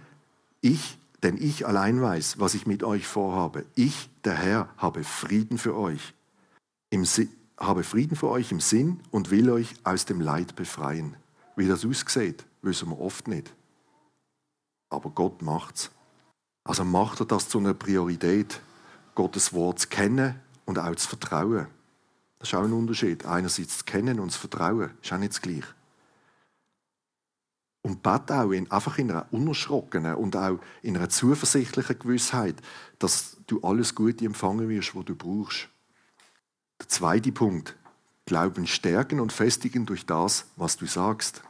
ich, 0.62 0.98
denn 1.24 1.38
ich 1.38 1.68
allein 1.68 2.02
weiß, 2.02 2.40
was 2.40 2.54
ich 2.54 2.66
mit 2.66 2.84
euch 2.84 3.08
vorhabe. 3.08 3.66
Ich, 3.76 4.10
der 4.24 4.36
Herr, 4.36 4.70
habe 4.78 5.04
Frieden 5.04 5.58
für 5.58 5.76
euch. 5.76 6.14
Im 6.90 7.06
habe 7.60 7.84
Frieden 7.84 8.16
für 8.16 8.28
euch 8.28 8.52
im 8.52 8.60
Sinn 8.60 9.00
und 9.12 9.30
will 9.30 9.50
euch 9.50 9.76
aus 9.84 10.06
dem 10.06 10.20
Leid 10.20 10.56
befreien. 10.56 11.16
Wie 11.56 11.68
das 11.68 11.86
aussieht, 11.86 12.46
wissen 12.62 12.90
wir 12.90 13.00
oft 13.00 13.28
nicht. 13.28 13.54
Aber 14.90 15.10
Gott 15.12 15.42
macht's. 15.42 15.92
Also 16.64 16.84
macht 16.84 17.20
er 17.20 17.26
das 17.26 17.50
zu 17.50 17.60
einer 17.60 17.74
Priorität, 17.74 18.62
Gottes 19.16 19.54
Wort 19.54 19.80
zu 19.80 19.88
kennen 19.88 20.40
und 20.66 20.80
auch 20.80 20.96
zu 20.96 21.10
vertrauen. 21.10 21.68
Das 22.40 22.50
ist 22.50 22.56
auch 22.56 22.64
ein 22.64 22.74
Unterschied. 22.74 23.26
Einerseits 23.26 23.80
zu 23.80 23.86
kennen 23.86 24.20
und 24.20 24.32
zu 24.32 24.40
vertrauen, 24.40 24.92
ist 25.02 25.12
auch 25.14 25.18
nicht 25.18 25.34
das 25.34 25.42
Gleiche. 25.42 25.68
Und 27.84 28.04
bet 28.04 28.32
auch 28.32 28.52
in, 28.52 28.70
einfach 28.72 29.00
in 29.00 29.10
einer 29.10 29.26
unerschrockenen 29.32 30.16
und 30.16 30.36
auch 30.36 30.60
in 30.84 30.96
einer 30.96 31.10
zuversichtlichen 31.10 31.98
Gewissheit, 31.98 32.56
dass 33.00 33.38
du 33.48 33.60
alles 33.62 33.96
Gute 33.96 34.26
empfangen 34.26 34.70
wirst, 34.70 34.96
was 34.96 35.06
du 35.06 35.16
brauchst. 35.16 35.68
Der 36.80 36.88
zweite 36.90 37.32
Punkt. 37.32 37.76
Glauben 38.26 38.68
stärken 38.68 39.20
und 39.20 39.34
festigen 39.34 39.86
durch 39.86 40.06
das, 40.06 40.46
was 40.56 40.78
du 40.78 40.86
sagst. 40.86 41.42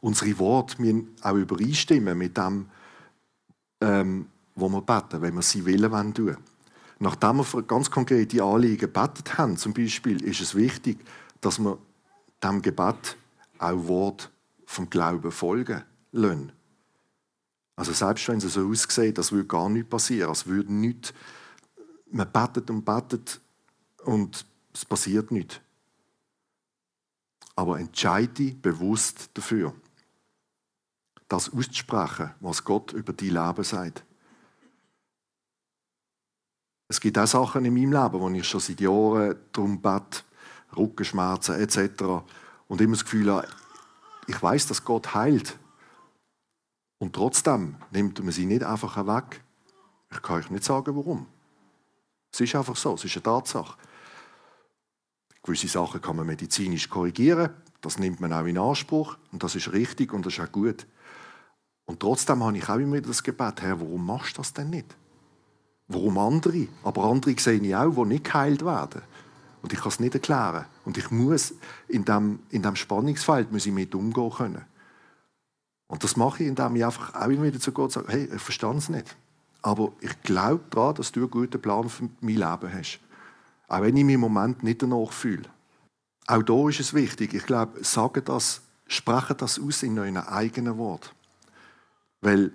Unsere 0.00 0.38
Worte 0.38 0.80
müssen 0.80 1.14
auch 1.20 1.34
übereinstimmen 1.34 2.16
mit 2.16 2.36
dem, 2.36 2.70
ähm, 3.80 4.26
wo 4.54 4.68
wir 4.68 4.82
beten, 4.82 5.22
wenn 5.22 5.34
wir 5.34 5.42
sie 5.42 5.64
willen 5.64 5.90
wollen 5.90 6.14
tun. 6.14 6.36
Nachdem 6.98 7.36
wir 7.36 7.44
für 7.44 7.62
ganz 7.62 7.90
konkrete 7.90 8.42
Anliegen 8.42 8.78
gebetet 8.78 9.38
haben, 9.38 9.56
zum 9.56 9.72
Beispiel, 9.72 10.22
ist 10.24 10.40
es 10.40 10.54
wichtig, 10.54 10.98
dass 11.40 11.58
wir 11.58 11.78
dem 12.42 12.60
Gebet 12.60 13.16
auch 13.58 13.86
Wort 13.86 14.30
vom 14.66 14.90
Glauben 14.90 15.30
folgen 15.30 15.82
lassen. 16.12 16.52
Also 17.76 17.92
selbst 17.92 18.26
wenn 18.28 18.38
es 18.38 18.52
so 18.52 18.68
aussieht, 18.68 19.18
das 19.18 19.30
würde 19.30 19.46
gar 19.46 19.68
nicht 19.68 19.88
passieren, 19.88 20.32
es 20.32 20.46
würde 20.46 20.72
nicht, 20.72 21.14
man 22.10 22.30
betet 22.30 22.70
und 22.70 22.84
betet 22.84 23.40
und 24.04 24.44
es 24.74 24.84
passiert 24.84 25.30
nicht. 25.30 25.60
Aber 27.54 27.78
entscheide 27.78 28.52
bewusst 28.52 29.30
dafür, 29.34 29.74
das 31.28 31.52
auszusprechen, 31.52 32.30
was 32.40 32.64
Gott 32.64 32.92
über 32.92 33.12
dein 33.12 33.28
Leben 33.28 33.64
sagt. 33.64 34.04
Es 36.88 37.00
gibt 37.00 37.18
auch 37.18 37.26
Sachen 37.26 37.66
in 37.66 37.74
meinem 37.74 37.92
Leben, 37.92 38.20
wo 38.20 38.30
ich 38.30 38.48
schon 38.48 38.60
seit 38.60 38.80
Jahren 38.80 39.36
darum 39.52 39.80
bete, 39.80 40.22
Rückenschmerzen 40.74 41.60
etc. 41.60 42.02
Und 42.66 42.80
immer 42.80 42.94
das 42.94 43.04
Gefühl 43.04 43.30
habe, 43.30 43.48
ich 44.26 44.42
weiß, 44.42 44.66
dass 44.68 44.84
Gott 44.84 45.14
heilt. 45.14 45.58
Und 46.98 47.14
trotzdem 47.14 47.76
nimmt 47.90 48.22
man 48.22 48.32
sie 48.32 48.46
nicht 48.46 48.62
einfach 48.62 48.96
weg. 49.06 49.42
Ich 50.10 50.22
kann 50.22 50.38
euch 50.38 50.50
nicht 50.50 50.64
sagen, 50.64 50.96
warum. 50.96 51.26
Es 52.32 52.40
ist 52.40 52.54
einfach 52.54 52.76
so, 52.76 52.94
es 52.94 53.04
ist 53.04 53.16
eine 53.16 53.22
Tatsache. 53.22 53.76
Gewisse 55.42 55.68
Sachen 55.68 56.00
kann 56.00 56.16
man 56.16 56.26
medizinisch 56.26 56.88
korrigieren, 56.88 57.50
das 57.80 57.98
nimmt 57.98 58.20
man 58.20 58.32
auch 58.32 58.44
in 58.44 58.58
Anspruch 58.58 59.16
und 59.32 59.42
das 59.42 59.54
ist 59.54 59.72
richtig 59.72 60.12
und 60.12 60.26
das 60.26 60.34
ist 60.34 60.40
auch 60.40 60.52
gut. 60.52 60.86
Und 61.88 62.00
trotzdem 62.00 62.44
habe 62.44 62.58
ich 62.58 62.68
auch 62.68 62.76
immer 62.76 62.96
wieder 62.96 63.08
das 63.08 63.22
Gebet, 63.22 63.62
Herr, 63.62 63.80
warum 63.80 64.04
machst 64.04 64.36
du 64.36 64.42
das 64.42 64.52
denn 64.52 64.68
nicht? 64.68 64.94
Warum 65.88 66.18
andere? 66.18 66.68
Aber 66.84 67.04
andere 67.04 67.34
sehe 67.40 67.54
ich 67.54 67.74
auch, 67.74 68.04
die 68.04 68.04
nicht 68.04 68.24
geheilt 68.24 68.62
werden. 68.62 69.00
Und 69.62 69.72
ich 69.72 69.78
kann 69.78 69.88
es 69.88 69.98
nicht 69.98 70.14
erklären. 70.14 70.66
Und 70.84 70.98
ich 70.98 71.10
muss 71.10 71.54
in 71.88 72.04
diesem 72.04 72.40
in 72.50 72.62
dem 72.62 72.76
Spannungsfeld 72.76 73.50
muss 73.50 73.64
ich 73.64 73.72
mit 73.72 73.94
umgehen 73.94 74.30
können. 74.30 74.64
Und 75.86 76.04
das 76.04 76.14
mache 76.14 76.42
ich, 76.42 76.48
indem 76.50 76.76
ich 76.76 76.84
einfach 76.84 77.14
auch 77.14 77.28
immer 77.28 77.44
wieder 77.44 77.58
zu 77.58 77.72
Gott 77.72 77.92
sage, 77.92 78.08
hey, 78.08 78.28
ich 78.34 78.42
verstehe 78.42 78.76
es 78.76 78.90
nicht. 78.90 79.16
Aber 79.62 79.92
ich 80.02 80.22
glaube 80.22 80.64
daran, 80.68 80.94
dass 80.94 81.10
du 81.10 81.20
einen 81.20 81.30
guten 81.30 81.60
Plan 81.60 81.88
für 81.88 82.10
mein 82.20 82.34
Leben 82.34 82.72
hast. 82.72 83.00
Auch 83.66 83.80
wenn 83.80 83.96
ich 83.96 84.04
mich 84.04 84.14
im 84.14 84.20
Moment 84.20 84.62
nicht 84.62 84.82
danach 84.82 85.10
fühle. 85.10 85.48
Auch 86.26 86.42
da 86.42 86.68
ist 86.68 86.80
es 86.80 86.92
wichtig. 86.92 87.32
Ich 87.32 87.46
glaube, 87.46 87.82
sage 87.82 88.20
das, 88.20 88.60
spreche 88.86 89.34
das 89.34 89.58
aus 89.58 89.82
in 89.82 89.98
euren 89.98 90.18
eigenen 90.18 90.76
Wort. 90.76 91.14
Weil 92.20 92.52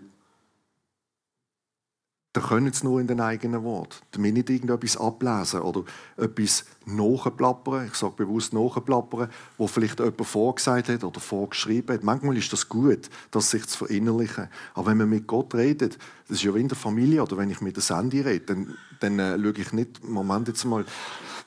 da 2.34 2.41
können 2.41 2.67
es 2.67 2.84
nur 2.84 2.99
in 2.99 3.06
den 3.06 3.21
eigenen 3.21 3.63
Worten. 3.63 3.95
Damit 4.10 4.34
nicht 4.34 4.49
irgendetwas 4.49 4.97
ablesen 4.97 5.62
oder 5.62 5.84
etwas 6.17 6.65
nachplappern. 6.88 7.86
Ich 7.86 7.93
sage 7.93 8.15
bewusst 8.17 8.54
nachplappern, 8.54 9.30
wo 9.60 9.67
vielleicht 9.67 9.99
jemand 9.99 10.26
vorgesagt 10.26 10.89
hat 10.89 11.04
oder 11.04 11.19
vorgeschrieben 11.19 11.95
hat. 11.95 12.04
Manchmal 12.04 12.36
ist 12.36 12.52
das 12.52 12.67
gut, 12.67 13.08
das 13.30 13.52
sich 13.52 13.67
zu 13.67 13.86
verinnerlichen. 13.86 14.49
Aber 14.73 14.88
wenn 14.88 14.97
man 14.97 15.12
mit 15.12 15.28
Gott 15.28 15.54
redet, 15.54 15.99
das 16.28 16.38
ist 16.38 16.43
ja 16.43 16.56
wie 16.56 16.62
in 16.62 16.67
der 16.67 16.78
Familie 16.78 17.21
oder 17.21 17.38
wenn 17.38 17.52
ich 17.52 17.62
mit 17.62 17.76
der 17.76 17.84
Sandy 17.84 18.21
rede, 18.21 18.45
dann, 18.45 18.78
dann 18.99 19.19
äh, 19.19 19.38
schaue 19.39 19.62
ich 19.62 19.71
nicht, 19.71 20.04
Moment 20.04 20.47
jetzt 20.47 20.65
mal, 20.65 20.86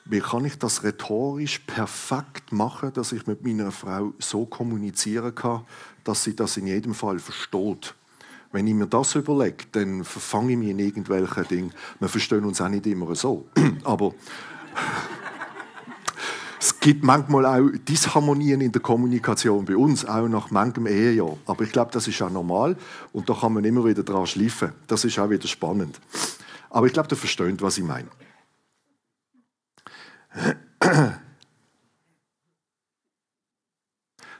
wie 0.05 0.21
kann 0.21 0.45
ich 0.45 0.57
das 0.57 0.85
rhetorisch 0.85 1.59
perfekt 1.67 2.53
machen, 2.53 2.93
dass 2.93 3.11
ich 3.11 3.27
mit 3.27 3.45
meiner 3.45 3.73
Frau 3.73 4.13
so 4.21 4.47
kommunizieren 4.47 5.35
kann, 5.35 5.65
dass 6.05 6.23
sie 6.23 6.37
das 6.37 6.57
in 6.59 6.69
jedem 6.69 6.95
Fall 6.95 7.19
versteht. 7.19 7.97
Wenn 8.53 8.67
ich 8.67 8.75
mir 8.75 8.87
das 8.87 9.15
überlege, 9.15 9.65
dann 9.73 10.05
verfange 10.05 10.53
ich 10.53 10.59
mich 10.59 10.71
in 10.71 10.79
irgendwelchen 10.79 11.49
Dingen. 11.49 11.73
Wir 11.99 12.09
verstehen 12.09 12.45
uns 12.45 12.61
auch 12.61 12.69
nicht 12.69 12.87
immer 12.87 13.15
so. 13.15 13.47
Aber 13.85 14.15
es 16.59 16.81
gibt 16.81 17.05
manchmal 17.05 17.47
auch 17.47 17.69
Disharmonien 17.89 18.61
in 18.61 18.73
der 18.73 18.83
Kommunikation 18.83 19.65
bei 19.65 19.77
uns, 19.77 20.05
auch 20.05 20.29
nach 20.29 20.51
manchem 20.51 20.87
Ehejahr. 20.87 21.37
Aber 21.47 21.65
ich 21.65 21.73
glaube, 21.73 21.91
das 21.93 22.09
ist 22.09 22.21
auch 22.23 22.31
normal 22.31 22.77
und 23.13 23.29
da 23.29 23.35
kann 23.35 23.53
man 23.55 23.65
immer 23.65 23.85
wieder 23.85 24.03
dran 24.03 24.27
schliffen. 24.27 24.73
Das 24.87 25.05
ist 25.05 25.19
auch 25.19 25.31
wieder 25.31 25.49
spannend. 25.49 26.01
Aber 26.71 26.87
ich 26.87 26.93
glaube, 26.93 27.09
du 27.09 27.17
versteht, 27.17 27.63
was 27.63 27.79
ich 27.79 27.85
meine. 27.85 28.09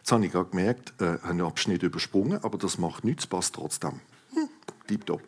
Jetzt 0.07 0.13
habe 0.13 0.25
ich 0.25 0.31
gerade 0.31 0.51
gemerkt, 0.51 0.95
äh, 1.01 1.05
habe 1.05 1.25
einen 1.31 1.41
Abschnitt 1.41 1.83
übersprungen, 1.83 2.39
aber 2.45 2.59
das 2.59 2.79
macht 2.79 3.03
nichts, 3.03 3.27
passt 3.27 3.57
trotzdem. 3.57 3.99
Hm, 4.35 4.49
tipptopp. 4.87 5.21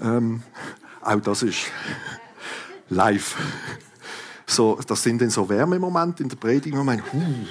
Ähm, 0.00 0.42
auch 1.02 1.20
das 1.20 1.42
ist 1.42 1.66
live. 2.88 3.36
So, 4.46 4.80
das 4.86 5.02
sind 5.02 5.20
dann 5.20 5.28
so 5.28 5.46
Wärmemomente 5.46 6.22
in 6.22 6.30
der 6.30 6.38
Predigt, 6.38 6.74
wo 6.74 6.82
man 6.82 7.02
huh, 7.12 7.46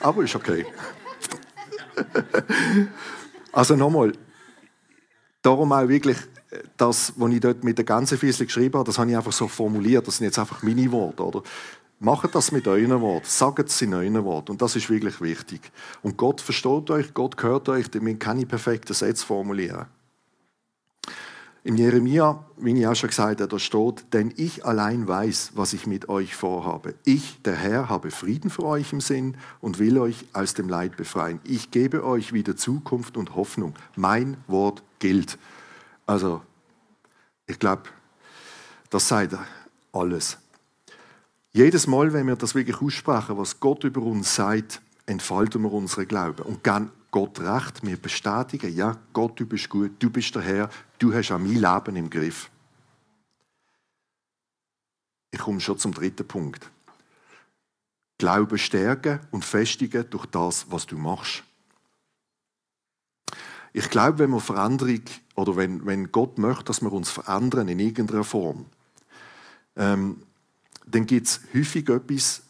aber 0.00 0.24
ist 0.24 0.34
okay. 0.34 0.66
also 3.52 3.76
nochmal, 3.76 4.12
darum 5.40 5.70
auch 5.70 5.86
wirklich 5.86 6.16
das, 6.76 7.12
was 7.14 7.32
ich 7.32 7.38
dort 7.38 7.62
mit 7.62 7.78
der 7.78 7.84
ganzen 7.84 8.18
Fiesel 8.18 8.46
geschrieben 8.46 8.74
habe, 8.74 8.86
das 8.86 8.98
habe 8.98 9.08
ich 9.08 9.16
einfach 9.16 9.30
so 9.30 9.46
formuliert. 9.46 10.08
Das 10.08 10.16
sind 10.16 10.24
jetzt 10.24 10.38
einfach 10.40 10.64
meine 10.64 10.90
Worte, 10.90 11.24
oder? 11.24 11.42
Macht 12.04 12.34
das 12.34 12.50
mit 12.50 12.66
euren 12.66 13.00
Worten. 13.00 13.26
Sagt 13.28 13.68
es 13.68 13.80
in 13.80 13.94
euren 13.94 14.24
Worten. 14.24 14.50
Und 14.50 14.60
das 14.60 14.74
ist 14.74 14.90
wirklich 14.90 15.20
wichtig. 15.20 15.60
Und 16.02 16.16
Gott 16.16 16.40
versteht 16.40 16.90
euch, 16.90 17.14
Gott 17.14 17.40
hört 17.40 17.68
euch. 17.68 17.86
Wir 17.92 18.18
keine 18.18 18.44
perfekten 18.44 18.92
Sätze 18.92 19.24
formulieren. 19.24 19.86
Im 21.62 21.76
Jeremia, 21.76 22.44
wie 22.56 22.76
ich 22.76 22.88
auch 22.88 22.96
schon 22.96 23.10
gesagt 23.10 23.40
habe, 23.40 23.48
da 23.48 23.56
steht, 23.60 24.12
denn 24.12 24.34
ich 24.36 24.66
allein 24.66 25.06
weiß, 25.06 25.52
was 25.54 25.74
ich 25.74 25.86
mit 25.86 26.08
euch 26.08 26.34
vorhabe. 26.34 26.96
Ich, 27.04 27.40
der 27.42 27.54
Herr, 27.54 27.88
habe 27.88 28.10
Frieden 28.10 28.50
für 28.50 28.64
euch 28.64 28.92
im 28.92 29.00
Sinn 29.00 29.36
und 29.60 29.78
will 29.78 29.96
euch 29.98 30.24
aus 30.32 30.54
dem 30.54 30.68
Leid 30.68 30.96
befreien. 30.96 31.38
Ich 31.44 31.70
gebe 31.70 32.04
euch 32.04 32.32
wieder 32.32 32.56
Zukunft 32.56 33.16
und 33.16 33.36
Hoffnung. 33.36 33.74
Mein 33.94 34.38
Wort 34.48 34.82
gilt. 34.98 35.38
Also, 36.04 36.42
ich 37.46 37.60
glaube, 37.60 37.84
das 38.90 39.06
sei 39.06 39.28
alles. 39.92 40.41
Jedes 41.54 41.86
Mal, 41.86 42.14
wenn 42.14 42.26
wir 42.26 42.36
das 42.36 42.54
wirklich 42.54 42.80
aussprechen, 42.80 43.36
was 43.36 43.60
Gott 43.60 43.84
über 43.84 44.00
uns 44.00 44.34
sagt, 44.34 44.80
entfalten 45.04 45.60
wir 45.62 45.72
unseren 45.72 46.08
Glauben 46.08 46.46
und 46.46 46.64
geben 46.64 46.90
Gott 47.10 47.40
recht. 47.40 47.84
Wir 47.84 47.98
bestätigen, 47.98 48.74
ja, 48.74 48.96
Gott, 49.12 49.38
du 49.38 49.44
bist 49.44 49.68
gut, 49.68 49.92
du 49.98 50.08
bist 50.08 50.34
der 50.34 50.42
Herr, 50.42 50.70
du 50.98 51.12
hast 51.12 51.30
auch 51.30 51.38
mein 51.38 51.56
Leben 51.56 51.96
im 51.96 52.08
Griff. 52.08 52.50
Ich 55.30 55.40
komme 55.40 55.60
schon 55.60 55.78
zum 55.78 55.92
dritten 55.92 56.26
Punkt. 56.26 56.70
Glauben 58.16 58.56
stärken 58.56 59.20
und 59.30 59.44
festigen 59.44 60.08
durch 60.08 60.24
das, 60.26 60.70
was 60.70 60.86
du 60.86 60.96
machst. 60.96 61.44
Ich 63.74 63.90
glaube, 63.90 64.20
wenn 64.20 64.30
wir 64.30 64.40
Veränderung 64.40 65.02
oder 65.34 65.56
wenn, 65.56 65.84
wenn 65.84 66.12
Gott 66.12 66.38
möchte, 66.38 66.64
dass 66.64 66.80
wir 66.80 66.92
uns 66.92 67.10
verändern 67.10 67.68
in 67.68 67.78
irgendeiner 67.78 68.24
Form, 68.24 68.66
ähm, 69.76 70.22
dann 70.86 71.06
gibt 71.06 71.26
es 71.26 71.40
häufig 71.54 71.88
etwas, 71.88 72.42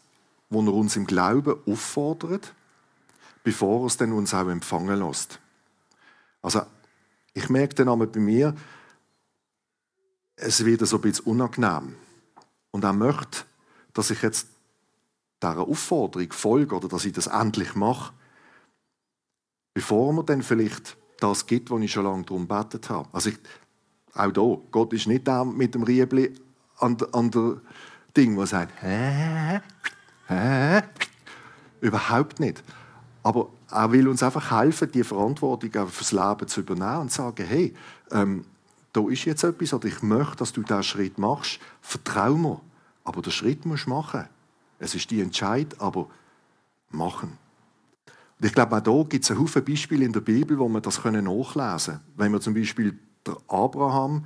wo 0.49 0.61
er 0.61 0.73
uns 0.73 0.95
im 0.95 1.05
Glauben 1.05 1.55
auffordert, 1.65 2.53
bevor 3.43 3.83
er 3.83 3.87
es 3.87 3.97
dann 3.97 4.13
uns 4.13 4.33
auch 4.33 4.47
empfangen 4.47 4.99
lässt. 4.99 5.39
Also, 6.41 6.61
ich 7.33 7.49
merke 7.49 7.75
dann 7.75 7.89
einmal 7.89 8.07
bei 8.07 8.19
mir, 8.19 8.55
es 10.35 10.63
wird 10.65 10.85
so 10.85 10.97
ein 10.97 11.01
bisschen 11.01 11.25
unangenehm. 11.25 11.95
Und 12.71 12.83
er 12.83 12.93
möchte, 12.93 13.45
dass 13.93 14.09
ich 14.09 14.21
jetzt 14.21 14.47
dieser 15.41 15.59
Aufforderung 15.59 16.31
folge 16.31 16.75
oder 16.75 16.87
dass 16.87 17.05
ich 17.05 17.13
das 17.13 17.27
endlich 17.27 17.75
mache. 17.75 18.13
Bevor 19.73 20.13
man 20.13 20.25
dann 20.25 20.41
vielleicht 20.41 20.97
das 21.19 21.45
gibt, 21.45 21.71
was 21.71 21.81
ich 21.81 21.91
schon 21.91 22.05
lange 22.05 22.23
darum 22.23 22.47
gebetet 22.47 22.89
habe. 22.89 23.09
Also 23.11 23.29
ich, 23.29 23.37
auch 24.13 24.31
da, 24.31 24.57
Gott 24.71 24.93
ist 24.93 25.07
nicht 25.07 25.27
der 25.27 25.45
mit 25.45 25.75
dem 25.75 25.83
Riebli 25.83 26.33
an, 26.77 26.97
an 27.11 27.31
der 27.31 27.61
Ding, 28.15 28.35
der 28.35 28.47
sagt, 28.47 28.81
hä, 28.81 29.61
hä, 30.27 30.81
überhaupt 31.81 32.39
nicht. 32.39 32.63
Aber 33.23 33.49
er 33.71 33.91
will 33.91 34.07
uns 34.07 34.21
einfach 34.21 34.51
helfen, 34.51 34.91
die 34.91 35.03
Verantwortung 35.03 35.87
fürs 35.87 36.11
Leben 36.11 36.47
zu 36.47 36.61
übernehmen 36.61 37.01
und 37.01 37.11
zu 37.11 37.17
sagen, 37.23 37.45
hey, 37.45 37.73
ähm, 38.11 38.45
da 38.91 39.01
ist 39.09 39.25
jetzt 39.25 39.43
etwas 39.43 39.73
oder 39.73 39.87
ich 39.87 40.03
möchte, 40.03 40.37
dass 40.37 40.53
du 40.53 40.61
diesen 40.61 40.83
Schritt 40.83 41.17
machst. 41.17 41.59
Vertrau 41.81 42.35
mir. 42.35 42.61
Aber 43.03 43.21
den 43.21 43.31
Schritt 43.31 43.65
musst 43.65 43.87
du 43.87 43.89
machen. 43.89 44.27
Es 44.77 44.93
ist 44.93 45.09
die 45.09 45.21
Entscheid, 45.21 45.79
aber 45.79 46.07
machen. 46.89 47.37
Und 48.39 48.45
ich 48.45 48.53
glaube, 48.53 48.75
auch 48.77 48.81
da 48.81 49.09
gibt 49.09 49.23
es 49.23 49.31
einen 49.31 49.39
Haufen 49.39 49.63
Beispiele 49.63 50.05
in 50.05 50.13
der 50.13 50.21
Bibel, 50.21 50.59
wo 50.59 50.67
man 50.67 50.81
das 50.81 51.03
nachlesen 51.03 51.93
können. 51.93 52.01
Wenn 52.15 52.31
wir 52.31 52.41
zum 52.41 52.53
Beispiel 52.53 52.97
der 53.25 53.37
Abraham, 53.47 54.25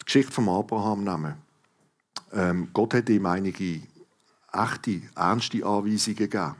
die 0.00 0.04
Geschichte 0.04 0.32
von 0.32 0.48
Abraham 0.48 1.04
nehmen. 1.04 1.34
Ähm, 2.32 2.68
Gott 2.72 2.94
hat 2.94 3.08
ihm 3.08 3.26
einige 3.26 3.82
echte, 4.52 5.02
ernste 5.14 5.64
Anweisungen 5.64 6.16
gegeben. 6.16 6.56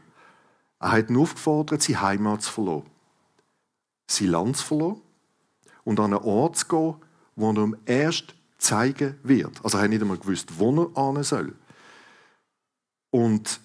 Er 0.79 0.93
hat 0.93 1.11
ihn 1.11 1.17
aufgefordert, 1.17 1.83
seine 1.83 2.01
Heimat 2.03 2.43
zu 2.43 2.53
verlassen, 2.53 2.91
sein 4.09 4.29
Land 4.29 4.57
zu 4.57 4.65
verlassen 4.65 5.03
und 5.85 6.01
an 6.01 6.13
einen 6.13 6.23
Ort 6.23 6.57
zu 6.57 6.69
gehen, 6.69 6.95
wo 7.35 7.51
er 7.51 7.57
ihm 7.57 7.77
erst 7.87 8.35
zeigen 8.59 9.19
wird. 9.23 9.65
Also 9.65 9.79
er 9.79 9.85
hat 9.85 9.91
nicht 9.91 10.03
einmal 10.03 10.19
gewusst, 10.19 10.59
wo 10.59 10.89
er 10.95 11.15
hin 11.15 11.23
soll. 11.23 11.55
Und 13.11 13.61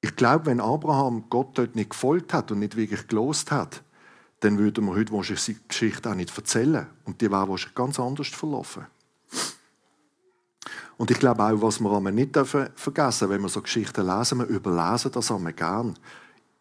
ich 0.00 0.16
glaube, 0.16 0.46
wenn 0.46 0.60
Abraham 0.60 1.24
Gott 1.30 1.58
dort 1.58 1.76
nicht 1.76 1.90
gefolgt 1.90 2.32
hat 2.34 2.50
und 2.50 2.58
nicht 2.58 2.76
wirklich 2.76 3.06
gelost 3.06 3.50
hat, 3.50 3.82
dann 4.40 4.58
würde 4.58 4.80
man 4.80 4.96
heute 4.96 5.12
wahrscheinlich 5.12 5.42
seine 5.42 5.58
Geschichte 5.68 6.10
auch 6.10 6.14
nicht 6.14 6.36
erzählen. 6.36 6.86
Und 7.04 7.20
die 7.20 7.30
wäre 7.30 7.48
wahrscheinlich 7.48 7.76
ganz 7.76 8.00
anders 8.00 8.28
verlaufen. 8.28 8.86
Und 10.96 11.10
ich 11.10 11.18
glaube 11.18 11.42
auch, 11.42 11.62
was 11.62 11.80
wir 11.80 12.10
nicht 12.10 12.36
vergessen 12.76 13.30
wenn 13.30 13.42
wir 13.42 13.48
so 13.48 13.62
Geschichten 13.62 14.06
lesen, 14.06 14.38
wir 14.38 14.46
überlesen 14.46 15.10
das 15.10 15.30
einmal 15.30 15.52
gern. 15.52 15.98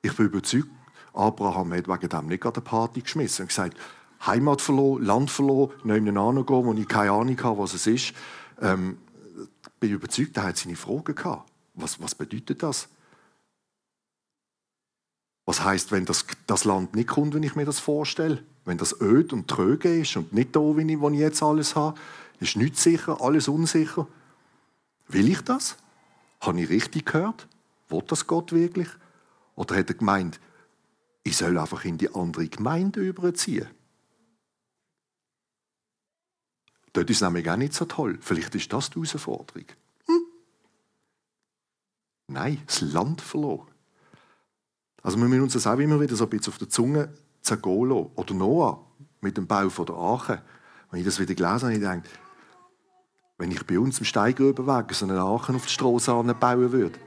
Ich 0.01 0.15
bin 0.15 0.27
überzeugt, 0.27 0.69
Abraham 1.13 1.73
hat 1.73 1.87
wegen 1.87 2.09
dem 2.09 2.27
nicht 2.27 2.41
gerade 2.41 2.57
eine 2.57 2.63
Party 2.63 3.01
geschmissen 3.01 3.43
und 3.43 3.49
gesagt, 3.49 3.77
Heimat 4.25 4.61
verloren, 4.61 5.03
Land 5.03 5.31
verloren, 5.31 5.71
einen 5.83 6.17
anderen 6.17 6.45
gehen, 6.45 6.65
wo 6.65 6.73
ich 6.73 6.87
keine 6.87 7.11
Ahnung 7.11 7.43
habe, 7.43 7.59
was 7.59 7.73
es 7.73 7.87
ist. 7.87 8.13
Ähm, 8.61 8.97
bin 9.79 9.91
überzeugt, 9.91 10.37
er 10.37 10.43
hat 10.43 10.57
seine 10.57 10.75
Fragen 10.75 11.15
gehabt. 11.15 11.49
Was, 11.73 12.01
was 12.01 12.15
bedeutet 12.15 12.61
das? 12.63 12.87
Was 15.45 15.63
heißt, 15.63 15.91
wenn 15.91 16.05
das, 16.05 16.25
das 16.45 16.65
Land 16.65 16.95
nicht 16.95 17.09
kommt, 17.09 17.33
wenn 17.33 17.43
ich 17.43 17.55
mir 17.55 17.65
das 17.65 17.79
vorstelle? 17.79 18.43
Wenn 18.63 18.77
das 18.77 19.01
öd 19.01 19.33
und 19.33 19.47
tröge 19.47 19.99
ist 19.99 20.15
und 20.15 20.33
nicht 20.33 20.55
da, 20.55 20.59
wie 20.59 20.93
ich, 20.93 20.99
wo 20.99 21.09
ich 21.09 21.19
jetzt 21.19 21.41
alles 21.41 21.75
habe, 21.75 21.99
ist 22.39 22.55
nichts 22.55 22.83
sicher, 22.83 23.19
alles 23.21 23.47
unsicher. 23.47 24.07
Will 25.11 25.29
ich 25.29 25.41
das? 25.41 25.77
Habe 26.39 26.61
ich 26.61 26.69
richtig 26.69 27.05
gehört? 27.05 27.47
Will 27.89 28.03
das 28.07 28.27
Gott 28.27 28.51
wirklich? 28.51 28.87
Oder 29.55 29.75
hat 29.77 29.89
er 29.89 29.95
gemeint, 29.95 30.39
ich 31.23 31.37
soll 31.37 31.57
einfach 31.57 31.85
in 31.85 31.97
die 31.97 32.13
andere 32.13 32.47
Gemeinde 32.47 33.01
überziehen? 33.01 33.67
Dort 36.93 37.09
ist 37.09 37.17
es 37.17 37.21
nämlich 37.21 37.49
auch 37.49 37.57
nicht 37.57 37.73
so 37.73 37.85
toll. 37.85 38.17
Vielleicht 38.21 38.53
ist 38.55 38.71
das 38.73 38.89
die 38.89 38.95
Herausforderung. 38.95 39.65
Hm? 40.07 40.25
Nein, 42.27 42.61
das 42.65 42.81
Land 42.81 43.21
verloren. 43.21 43.67
Also 45.01 45.17
wir 45.17 45.27
müssen 45.27 45.43
uns 45.43 45.53
das 45.53 45.67
auch 45.67 45.79
immer 45.79 45.99
wieder 45.99 46.15
so 46.15 46.25
ein 46.25 46.29
bisschen 46.29 46.51
auf 46.51 46.57
der 46.57 46.69
Zunge 46.69 47.13
zergehen 47.41 47.89
lassen. 47.89 48.11
Oder 48.15 48.33
Noah 48.33 48.85
mit 49.21 49.37
dem 49.37 49.47
Bau 49.47 49.67
der 49.67 49.95
Arche. 49.95 50.41
Wenn 50.89 50.99
ich 50.99 51.05
das 51.05 51.19
wieder 51.19 51.33
gelesen 51.33 51.63
habe, 51.63 51.73
ich 51.73 51.79
denke, 51.79 52.09
wenn 53.41 53.49
ich 53.49 53.65
bei 53.65 53.79
uns 53.79 53.97
im 53.97 54.05
Steigröbenweg 54.05 54.93
so 54.93 55.03
einen 55.03 55.17
Aachen 55.17 55.55
auf 55.55 55.65
die 55.65 55.71
Straße 55.71 56.11
bauen 56.11 56.71
würde, 56.71 56.99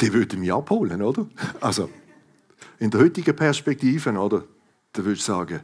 die 0.00 0.12
würde 0.12 0.36
mich 0.36 0.52
abholen, 0.52 1.00
oder? 1.02 1.24
Also, 1.60 1.88
in 2.80 2.90
der 2.90 3.00
heutigen 3.00 3.36
Perspektive, 3.36 4.10
oder? 4.10 4.42
Da 4.92 5.04
würde 5.04 5.12
ich 5.12 5.22
sagen, 5.22 5.60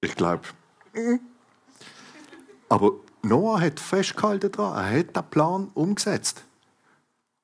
ich 0.00 0.12
glaube, 0.16 0.42
aber 2.68 2.92
Noah 3.22 3.60
hat 3.60 3.78
festgehalten 3.78 4.50
daran, 4.50 4.84
er 4.84 4.98
hat 4.98 5.14
den 5.14 5.30
Plan 5.30 5.70
umgesetzt. 5.74 6.42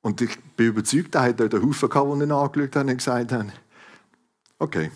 Und 0.02 0.20
ich 0.20 0.36
bin 0.56 0.66
überzeugt, 0.66 1.14
er 1.14 1.22
hat 1.22 1.38
dort 1.38 1.54
einen 1.54 1.64
Haufen 1.64 1.88
gehabt, 1.88 2.08
die 2.08 2.24
ihn 2.24 2.32
angeschaut 2.32 2.74
haben 2.74 2.88
und 2.88 2.96
gesagt 2.96 3.30
haben, 3.30 3.52
okay, 4.58 4.90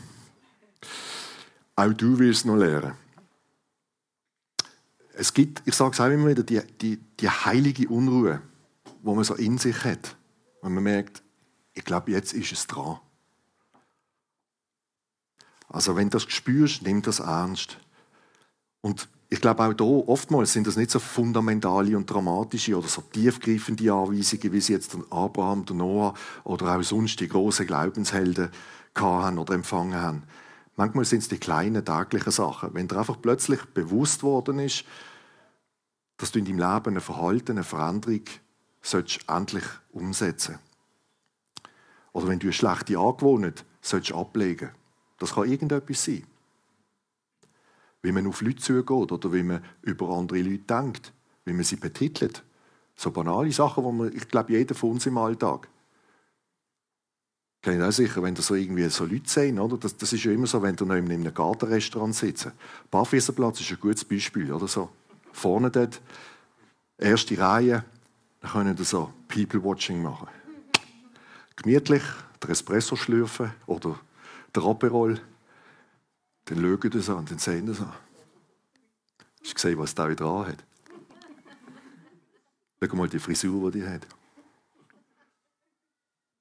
auch 1.77 1.93
du 1.93 2.19
willst 2.19 2.45
noch 2.45 2.57
lernen. 2.57 3.08
Es 5.19 5.35
gibt, 5.35 5.63
ich 5.67 5.75
sage 5.75 5.95
es 5.95 6.01
auch 6.01 6.07
immer 6.07 6.29
wieder, 6.29 6.45
die, 6.45 6.61
die, 6.81 6.97
die 6.97 7.29
heilige 7.29 7.89
Unruhe, 7.89 8.41
wo 9.03 9.17
man 9.17 9.25
so 9.25 9.35
in 9.35 9.59
sich 9.59 9.83
hat. 9.83 10.17
Wenn 10.63 10.75
man 10.75 10.85
merkt, 10.85 11.25
ich 11.75 11.85
glaube, 11.85 12.13
jetzt 12.13 12.35
ist 12.35 12.53
es 12.53 12.69
dran. 12.69 13.01
Also 15.69 15.97
wenn 15.97 16.09
du 16.09 16.19
das 16.19 16.23
spürst, 16.23 16.83
nimm 16.83 17.03
das 17.03 17.19
ernst. 17.19 17.79
Und 18.81 19.09
ich 19.29 19.41
glaube 19.41 19.65
auch 19.65 19.75
hier, 19.77 20.09
oftmals 20.09 20.53
sind 20.53 20.69
das 20.69 20.77
nicht 20.77 20.93
so 20.93 21.01
fundamentale 21.01 21.97
und 21.97 22.09
dramatische 22.09 22.79
oder 22.79 22.87
so 22.87 23.03
tiefgreifende 23.03 23.93
Anweisungen, 23.93 24.53
wie 24.53 24.61
sie 24.61 24.75
jetzt 24.75 24.97
Abraham, 25.11 25.65
Noah 25.73 26.15
oder 26.45 26.77
auch 26.77 26.83
sonst 26.85 27.19
die 27.19 27.27
großen 27.27 27.67
Glaubenshelden 27.67 28.51
haben 28.97 29.39
oder 29.39 29.55
empfangen 29.55 30.01
haben. 30.01 30.23
Manchmal 30.79 31.05
sind 31.05 31.19
es 31.19 31.29
die 31.29 31.39
kleinen 31.39 31.85
täglichen 31.85 32.31
Sachen. 32.31 32.73
Wenn 32.73 32.87
dir 32.87 32.99
einfach 32.99 33.21
plötzlich 33.21 33.65
bewusst 33.67 34.23
worden 34.23 34.61
ist, 34.61 34.85
dass 36.19 36.31
du 36.31 36.39
in 36.39 36.45
deinem 36.45 36.59
Leben 36.59 36.97
ein 36.97 37.01
Verhalten, 37.01 37.53
eine 37.53 37.65
Veränderung 37.65 38.23
sollst 38.81 39.29
endlich 39.29 39.65
umsetzen 39.91 40.61
Oder 42.13 42.29
wenn 42.29 42.39
du 42.39 42.47
eine 42.47 42.53
schlechte 42.53 42.97
Angewohnheit 42.97 43.65
sollst 43.83 44.13
ablegen 44.13 44.71
Das 45.19 45.35
kann 45.35 45.51
irgendetwas 45.51 46.05
sein 46.05 46.25
wie 48.03 48.13
man 48.13 48.29
auf 48.29 48.41
Leute 48.43 48.63
zugeht 48.63 49.13
oder 49.13 49.33
wie 49.33 49.43
man 49.43 49.65
über 49.83 50.11
andere 50.11 50.41
Leute 50.41 50.59
denkt, 50.59 51.13
wie 51.45 51.53
man 51.53 51.65
sie 51.65 51.77
betitelt. 51.77 52.45
So 52.95 53.11
banale 53.11 53.51
Sachen, 53.51 53.85
die 53.85 53.93
man, 53.93 54.17
ich 54.17 54.29
glaube, 54.29 54.53
jeder 54.53 54.77
von 54.77 54.93
uns 54.93 55.07
im 55.07 55.19
Alltag. 55.19 55.69
Kennt 57.61 57.83
auch 57.83 57.91
sicher, 57.91 58.23
wenn 58.23 58.35
da 58.35 58.43
so 58.43 58.55
irgendwie 58.55 58.89
so 58.89 59.05
Leute 59.05 59.29
sehen, 59.29 59.59
oder? 59.59 59.77
Das, 59.77 59.97
das 59.97 60.13
ist 60.13 60.25
ja 60.25 60.33
immer 60.33 60.47
so, 60.47 60.63
wenn 60.63 60.77
du 60.77 60.85
noch 60.85 60.95
in 60.95 61.11
einem 61.11 61.35
Gartenrestaurant 61.35 62.15
sitzt. 62.15 62.51
Barfüßerplatz 62.91 63.61
ist 63.61 63.71
ein 63.71 63.81
gutes 63.81 64.05
Beispiel, 64.05 64.53
oder 64.53 64.69
so. 64.69 64.91
Vorne 65.33 65.71
dort, 65.71 66.01
erste 66.97 67.37
Reihe, 67.39 67.85
dann 68.41 68.51
können 68.51 68.79
wir 68.79 68.85
so 68.85 69.13
People-Watching 69.27 70.01
machen. 70.01 70.29
Gemütlich, 71.57 72.03
der 72.41 72.51
Espresso 72.51 72.95
schlürfen 72.95 73.53
oder 73.67 73.99
der 74.55 74.63
Aperol 74.63 75.21
dann 76.49 76.63
schauen 76.63 77.03
sie 77.03 77.13
an 77.13 77.19
und 77.19 77.31
dann 77.31 77.39
sehen 77.39 77.75
sie 77.75 77.83
an. 77.83 77.93
Hast 79.41 79.51
du 79.51 79.55
gesehen, 79.55 79.79
was 79.79 79.95
da 79.95 80.09
wieder 80.09 80.25
an 80.25 80.47
hat? 80.49 80.65
Schau 82.83 82.97
mal 82.97 83.09
die 83.09 83.19
Frisur, 83.19 83.71
die 83.71 83.81
die 83.81 83.87
hat. 83.87 84.07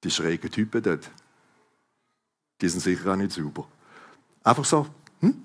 Die 0.04 0.10
schrägen 0.10 0.50
Typen 0.50 0.82
dort. 0.82 1.10
Die 2.60 2.68
sind 2.68 2.80
sicher 2.80 3.12
auch 3.12 3.16
nicht 3.16 3.32
sauber. 3.32 3.66
Einfach 4.42 4.64
so. 4.64 4.86
Hm? 5.20 5.44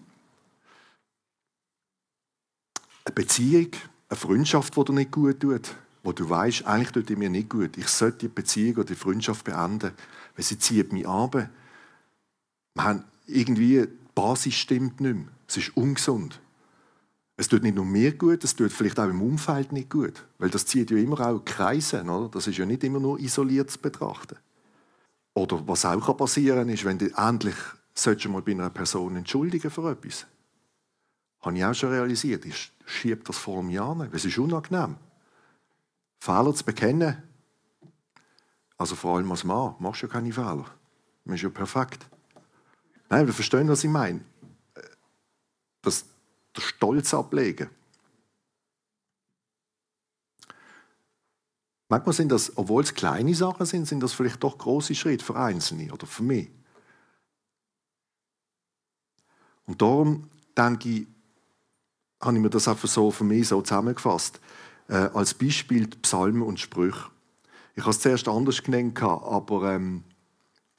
Eine 3.06 3.16
Beziehung, 3.16 3.72
eine 4.10 4.18
Freundschaft, 4.18 4.76
die 4.76 4.84
dir 4.86 4.94
nicht 4.94 5.12
gut 5.12 5.40
tut, 5.40 5.76
wo 6.04 6.12
du 6.12 6.30
weißt, 6.30 6.66
eigentlich 6.66 6.92
tut 6.92 7.10
die 7.10 7.16
mir 7.16 7.30
nicht 7.30 7.50
gut. 7.50 7.78
Ich 7.78 7.88
sollte 7.88 8.20
die 8.20 8.28
Beziehung 8.28 8.76
oder 8.76 8.86
die 8.86 8.96
Freundschaft 8.96 9.46
beenden, 9.46 9.92
weil 10.36 10.46
sie 10.46 10.60
zieht 10.60 10.94
mich 10.94 11.08
ab. 11.08 11.36
Wir 11.36 12.84
haben 12.84 13.04
irgendwie 13.26 13.88
Basis 14.16 14.56
stimmt 14.56 15.02
nicht 15.02 15.16
mehr. 15.16 15.28
Es 15.48 15.58
ist 15.58 15.76
ungesund. 15.76 16.40
Es 17.36 17.48
tut 17.48 17.64
nicht 17.64 17.76
nur 17.76 17.86
mir 17.86 18.16
gut, 18.16 18.44
es 18.44 18.56
tut 18.56 18.72
vielleicht 18.72 19.00
auch 19.00 19.10
im 19.10 19.22
Umfeld 19.22 19.72
nicht 19.72 19.90
gut. 19.90 20.24
Weil 20.38 20.50
das 20.50 20.66
zieht 20.66 20.92
ja 20.92 20.98
immer 20.98 21.20
auch 21.20 21.44
Kreise. 21.44 22.04
Oder? 22.04 22.30
Das 22.30 22.48
ist 22.48 22.58
ja 22.58 22.66
nicht 22.66 22.84
immer 22.84 23.00
nur 23.00 23.20
isoliert 23.20 23.72
zu 23.72 23.80
betrachten. 23.80 24.38
Oder 25.34 25.68
was 25.68 25.86
auch 25.86 26.16
passieren 26.16 26.68
kann, 26.68 26.70
ist, 26.70 26.86
wenn 26.86 27.00
du 27.00 27.12
endlich 27.18 27.56
du 27.96 28.30
mal 28.30 28.42
bei 28.42 28.52
einer 28.52 28.70
Person 28.70 29.16
entschuldigen 29.16 29.72
für 29.72 29.92
etwas. 29.92 30.28
Habe 31.42 31.58
ich 31.58 31.66
auch 31.66 31.74
schon 31.74 31.90
realisiert. 31.90 32.46
Ich 32.46 32.72
schiebe 32.86 33.24
das 33.24 33.38
vor 33.38 33.64
mir 33.64 33.84
an, 33.84 34.10
es 34.12 34.26
ist 34.26 34.38
unangenehm. 34.38 34.96
Fehler 36.20 36.54
zu 36.56 36.64
bekennen, 36.64 37.22
also 38.78 38.96
vor 38.96 39.18
allem 39.18 39.32
als 39.32 39.44
Mann, 39.44 39.76
machst 39.80 40.02
du 40.02 40.08
ja 40.08 40.14
keine 40.14 40.32
Fehler. 40.32 40.66
Man 41.26 41.36
ist 41.36 41.42
ja 41.42 41.50
perfekt. 41.50 42.06
Nein, 43.10 43.28
wir 43.28 43.34
verstehen, 43.34 43.68
was 43.70 43.84
ich 43.84 43.90
meine. 43.90 44.22
Das, 45.82 46.06
der 46.56 46.62
Stolz 46.62 47.14
ablegen. 47.14 47.70
Manchmal 51.90 52.14
sind 52.14 52.32
das, 52.32 52.58
obwohl 52.58 52.84
es 52.84 52.96
kleine 52.96 53.36
Sachen 53.36 53.66
sind, 53.66 53.88
sind 53.88 54.02
das 54.02 54.14
vielleicht 54.14 54.44
doch 54.44 54.58
große 54.58 54.96
Schritte 54.96 55.24
für 55.24 55.36
Einzelne 55.36 55.94
oder 55.94 56.08
für 56.08 56.24
mich. 56.24 56.50
Und 59.66 59.82
darum 59.82 60.30
denke 60.58 60.90
ich, 60.90 61.08
habe 62.22 62.36
ich 62.36 62.42
mir 62.42 62.50
das 62.50 62.68
einfach 62.68 62.88
so 62.88 63.12
für 63.12 63.24
mich 63.24 63.48
so 63.48 63.62
zusammengefasst. 63.62 64.40
Äh, 64.88 65.10
als 65.14 65.34
Beispiel 65.34 65.88
die 65.88 65.98
Psalmen 65.98 66.42
und 66.42 66.60
Sprüche. 66.60 67.10
Ich 67.76 67.82
habe 67.82 67.92
es 67.92 68.00
zuerst 68.00 68.28
anders 68.28 68.64
genannt, 68.64 69.02
aber 69.02 69.74
ähm, 69.74 70.04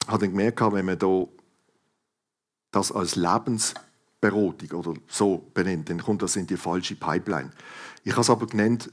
habe 0.07 0.19
dann 0.19 0.31
gemerkt, 0.31 0.61
wenn 0.61 0.85
man 0.85 0.99
da 0.99 1.25
das 2.71 2.91
als 2.91 3.15
Lebensberatung 4.21 4.79
oder 4.79 4.99
so 5.07 5.49
benennt, 5.53 5.89
dann 5.89 6.01
kommt 6.01 6.21
das 6.21 6.35
in 6.35 6.47
die 6.47 6.57
falsche 6.57 6.95
Pipeline. 6.95 7.51
Ich 8.03 8.11
habe 8.13 8.21
es 8.21 8.29
aber 8.29 8.47
genannt, 8.47 8.91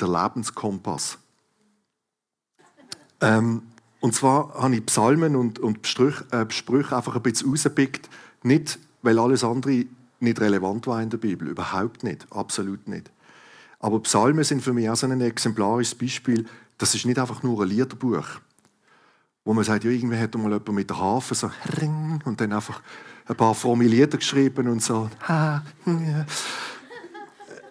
der 0.00 0.08
Lebenskompass. 0.08 1.18
Ähm, 3.20 3.62
und 4.00 4.14
zwar 4.14 4.54
habe 4.54 4.76
ich 4.76 4.86
Psalmen 4.86 5.36
und, 5.36 5.58
und 5.58 5.86
Sprüche, 5.86 6.24
äh, 6.32 6.50
Sprüche 6.50 6.96
einfach 6.96 7.16
ein 7.16 7.22
bisschen 7.22 7.50
rausgepickt, 7.50 8.08
nicht 8.42 8.78
weil 9.02 9.18
alles 9.18 9.44
andere 9.44 9.86
nicht 10.20 10.40
relevant 10.40 10.86
war 10.86 11.02
in 11.02 11.10
der 11.10 11.18
Bibel, 11.18 11.48
überhaupt 11.48 12.02
nicht, 12.02 12.26
absolut 12.30 12.86
nicht. 12.88 13.10
Aber 13.78 14.00
Psalmen 14.00 14.44
sind 14.44 14.62
für 14.62 14.72
mich 14.72 14.88
auch 14.90 14.96
so 14.96 15.06
ein 15.06 15.20
exemplarisches 15.20 15.94
Beispiel, 15.94 16.46
das 16.76 16.94
ist 16.94 17.06
nicht 17.06 17.18
einfach 17.18 17.42
nur 17.42 17.62
ein 17.62 17.68
Liederbuch, 17.68 18.26
wo 19.44 19.54
man 19.54 19.64
sagt, 19.64 19.84
ja, 19.84 19.90
irgendwie 19.90 20.18
hat 20.18 20.34
mal 20.34 20.44
jemand 20.44 20.72
mit 20.72 20.90
der 20.90 20.98
Harfe 20.98 21.34
so 21.34 21.50
und 22.24 22.40
dann 22.40 22.52
einfach 22.52 22.82
ein 23.30 23.36
paar 23.36 23.54
fromme 23.54 23.84
Lieder 23.84 24.18
geschrieben 24.18 24.66
und 24.66 24.82
so, 24.82 25.08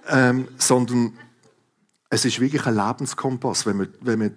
ähm, 0.08 0.48
sondern 0.58 1.13
es 2.10 2.24
ist 2.24 2.39
wirklich 2.39 2.65
ein 2.65 2.76
Lebenskompass. 2.76 3.65
Wenn 3.65 3.78
man, 3.78 3.89
wenn 4.00 4.19
man 4.19 4.34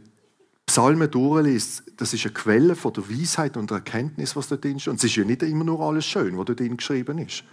Psalmen 0.67 1.09
durchliest, 1.09 1.85
das 1.97 2.13
ist 2.13 2.25
eine 2.27 2.35
Quelle 2.35 2.75
von 2.75 2.93
der 2.93 3.09
Weisheit 3.09 3.57
und 3.57 3.71
der 3.71 3.79
Erkenntnis, 3.79 4.35
was 4.35 4.49
da 4.49 4.57
drin 4.57 4.79
ist. 4.79 4.89
Und 4.89 4.97
es 4.97 5.05
ist 5.05 5.15
ja 5.15 5.25
nicht 5.25 5.45
immer 5.45 5.65
nur 5.65 5.81
alles 5.81 6.07
schön, 6.07 6.37
was 6.37 6.47
da 6.47 6.55
drin 6.55 6.77
geschrieben 6.77 7.19
ist. 7.19 7.45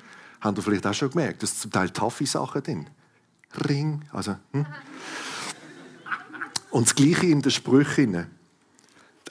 Habt 0.41 0.57
ihr 0.57 0.63
vielleicht 0.63 0.87
auch 0.87 0.93
schon 0.93 1.11
gemerkt, 1.11 1.43
dass 1.43 1.59
zum 1.59 1.69
Teil 1.69 1.91
taffe 1.91 2.25
Sachen 2.25 2.63
drin. 2.63 2.87
Ring, 3.67 4.03
also. 4.11 4.35
Hm? 4.51 4.65
Und 6.71 6.87
das 6.87 6.95
Gleiche 6.95 7.27
in 7.27 7.41
den 7.41 7.51
Sprüchen. 7.51 8.27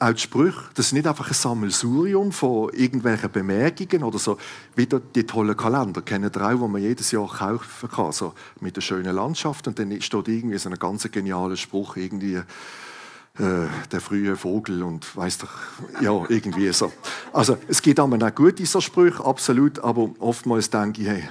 Auch 0.00 0.12
die 0.12 0.20
Sprüche, 0.20 0.60
das 0.74 0.86
ist 0.86 0.92
nicht 0.92 1.08
einfach 1.08 1.26
ein 1.26 1.34
Sammelsurium 1.34 2.30
von 2.30 2.70
irgendwelchen 2.72 3.32
Bemerkungen 3.32 4.04
oder 4.04 4.18
so, 4.18 4.38
wie 4.76 4.86
die 4.86 5.26
tollen 5.26 5.56
Kalender, 5.56 6.02
kennen 6.02 6.30
ihr 6.32 6.40
auch, 6.40 6.50
die 6.50 6.68
man 6.68 6.80
jedes 6.80 7.10
Jahr 7.10 7.28
kaufen 7.28 7.88
kann, 7.88 8.12
so 8.12 8.32
mit 8.60 8.76
der 8.76 8.80
schönen 8.80 9.14
Landschaft 9.14 9.66
und 9.66 9.78
dann 9.78 10.00
steht 10.00 10.28
irgendwie 10.28 10.56
so 10.58 10.68
ein 10.68 10.78
ganz 10.78 11.10
genialer 11.10 11.56
Spruch, 11.56 11.96
irgendwie 11.96 12.36
äh, 12.36 13.66
der 13.90 14.00
frühe 14.00 14.36
Vogel 14.36 14.84
und 14.84 15.16
weiß 15.16 15.38
doch, 15.38 15.52
ja, 16.00 16.12
irgendwie 16.28 16.72
so. 16.72 16.92
Also 17.32 17.58
es 17.66 17.82
gibt 17.82 17.98
auch 17.98 18.34
gute 18.34 18.66
so 18.66 18.80
Sprüche, 18.80 19.24
absolut, 19.24 19.80
aber 19.80 20.10
oftmals 20.20 20.70
denke 20.70 21.02
ich, 21.02 21.08
hey, 21.08 21.28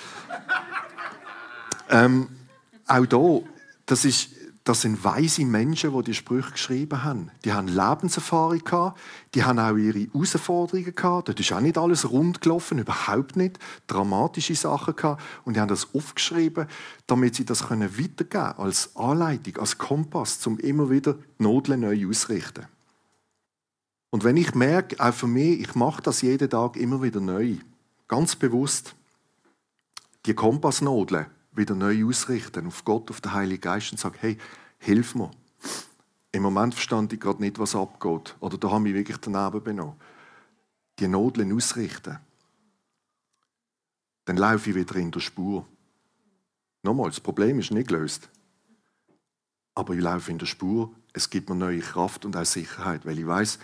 ähm, 1.90 2.28
auch 2.86 3.06
da, 3.06 3.40
das 3.86 4.04
ist 4.04 4.35
das 4.66 4.80
sind 4.80 5.04
weise 5.04 5.44
Menschen, 5.44 5.96
die 5.96 6.02
die 6.02 6.14
Sprüche 6.14 6.50
geschrieben 6.50 7.04
haben. 7.04 7.30
Die 7.44 7.52
haben 7.52 7.68
Lebenserfahrung 7.68 8.64
gehabt, 8.64 9.00
die 9.32 9.44
haben 9.44 9.60
auch 9.60 9.76
ihre 9.76 10.00
Herausforderungen 10.00 10.92
gehabt. 10.92 11.28
Dort 11.28 11.38
ist 11.38 11.52
auch 11.52 11.60
nicht 11.60 11.78
alles 11.78 12.10
rund 12.10 12.40
gelaufen, 12.40 12.80
überhaupt 12.80 13.36
nicht. 13.36 13.60
Dramatische 13.86 14.56
Sachen 14.56 14.96
gehabt. 14.96 15.22
Und 15.44 15.54
die 15.54 15.60
haben 15.60 15.68
das 15.68 15.94
aufgeschrieben, 15.94 16.66
damit 17.06 17.36
sie 17.36 17.44
das 17.44 17.70
weitergeben 17.70 18.28
können, 18.28 18.54
als 18.56 18.96
Anleitung, 18.96 19.58
als 19.58 19.78
Kompass, 19.78 20.44
um 20.48 20.58
immer 20.58 20.90
wieder 20.90 21.14
die 21.14 21.44
Nodeln 21.44 21.82
neu 21.82 22.08
auszurichten. 22.08 22.66
Und 24.10 24.24
wenn 24.24 24.36
ich 24.36 24.52
merke, 24.56 24.98
auch 24.98 25.14
für 25.14 25.28
mich, 25.28 25.60
ich 25.60 25.76
mache 25.76 26.02
das 26.02 26.22
jeden 26.22 26.50
Tag 26.50 26.76
immer 26.76 27.04
wieder 27.04 27.20
neu, 27.20 27.54
ganz 28.08 28.34
bewusst, 28.34 28.96
die 30.26 30.34
Kompassnodeln, 30.34 31.26
wieder 31.56 31.74
neu 31.74 32.06
ausrichten 32.06 32.66
auf 32.66 32.84
Gott, 32.84 33.10
auf 33.10 33.20
den 33.20 33.32
Heiligen 33.32 33.60
Geist 33.60 33.92
und 33.92 33.98
sagen, 33.98 34.16
hey, 34.20 34.38
hilf 34.78 35.14
mir. 35.14 35.30
Im 36.32 36.42
Moment 36.42 36.74
verstand 36.74 37.12
ich 37.12 37.20
gerade 37.20 37.40
nicht, 37.40 37.58
was 37.58 37.74
abgeht. 37.74 38.36
Oder 38.40 38.58
da 38.58 38.70
habe 38.70 38.88
ich 38.88 38.94
wirklich 38.94 39.16
daneben 39.18 39.62
benommen. 39.62 39.96
Die 40.98 41.08
Nodeln 41.08 41.52
ausrichten. 41.52 42.18
Dann 44.26 44.36
laufe 44.36 44.70
ich 44.70 44.76
wieder 44.76 44.96
in 44.96 45.10
der 45.10 45.20
Spur. 45.20 45.66
Nochmal, 46.82 47.10
das 47.10 47.20
Problem 47.20 47.58
ist 47.58 47.70
nicht 47.70 47.88
gelöst. 47.88 48.28
Aber 49.74 49.94
ich 49.94 50.00
laufe 50.00 50.30
in 50.30 50.38
der 50.38 50.46
Spur. 50.46 50.92
Es 51.12 51.30
gibt 51.30 51.48
mir 51.48 51.54
neue 51.54 51.80
Kraft 51.80 52.24
und 52.24 52.36
auch 52.36 52.44
Sicherheit, 52.44 53.06
weil 53.06 53.18
ich 53.18 53.26
weiß, 53.26 53.58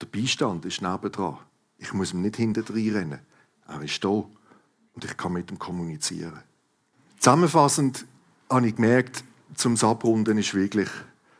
der 0.00 0.06
Beistand 0.06 0.64
ist 0.64 0.82
nebendran. 0.82 1.38
Ich 1.78 1.92
muss 1.92 2.12
ihm 2.12 2.22
nicht 2.22 2.36
hinter 2.36 2.62
rennen. 2.74 3.20
Er 3.66 3.82
ist 3.82 4.02
da 4.04 4.08
und 4.08 5.04
ich 5.04 5.16
kann 5.16 5.32
mit 5.32 5.50
ihm 5.50 5.58
kommunizieren. 5.58 6.42
Zusammenfassend 7.18 8.06
habe 8.48 8.68
ich 8.68 8.76
gemerkt, 8.76 9.24
zum 9.54 9.76
Abrunden 9.76 10.38
ist 10.38 10.54
wirklich, 10.54 10.88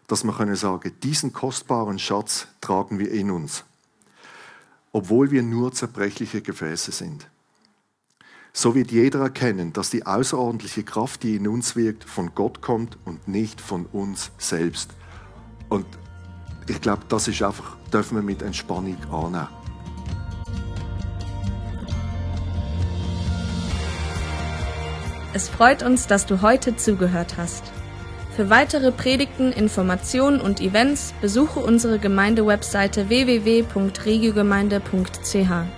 dass 0.09 0.25
wir 0.25 0.33
können 0.33 0.57
sagen, 0.57 0.93
diesen 1.03 1.33
kostbaren 1.33 2.01
Schatz 2.01 2.49
tragen 2.61 2.99
wir 2.99 3.13
in 3.13 3.31
uns, 3.31 3.65
obwohl 4.93 5.31
wir 5.31 5.43
nur 5.43 5.73
zerbrechliche 5.73 6.43
Gefäße 6.43 6.91
sind. 6.91 7.29
So 8.53 8.75
wird 8.75 8.91
jeder 8.91 9.21
erkennen, 9.21 9.73
dass 9.73 9.91
die 9.91 10.05
außerordentliche 10.05 10.83
Kraft, 10.83 11.23
die 11.23 11.37
in 11.37 11.47
uns 11.47 11.77
wirkt, 11.77 12.03
von 12.03 12.35
Gott 12.35 12.61
kommt 12.61 12.99
und 13.05 13.29
nicht 13.29 13.61
von 13.61 13.87
uns 13.87 14.33
selbst. 14.39 14.91
Und 15.69 15.87
ich 16.67 16.81
glaube, 16.81 17.05
das 17.09 17.29
ist 17.29 17.41
einfach, 17.41 17.77
dürfen 17.93 18.17
wir 18.17 18.23
mit 18.23 18.43
Entspannung 18.43 18.97
annehmen. 19.13 19.58
Es 25.35 25.49
freut 25.49 25.83
uns, 25.83 26.07
dass 26.07 26.27
du 26.27 26.43
heute 26.43 26.77
zugehört 26.77 27.35
hast. 27.37 27.65
Für 28.35 28.51
weitere 28.51 28.93
Predigten, 28.93 29.51
Informationen 29.53 30.41
und 30.41 30.61
Events 30.61 31.13
besuche 31.21 31.59
unsere 31.61 31.99
Gemeindewebseite 31.99 33.09
www.regiogemeinde.ch. 33.09 35.78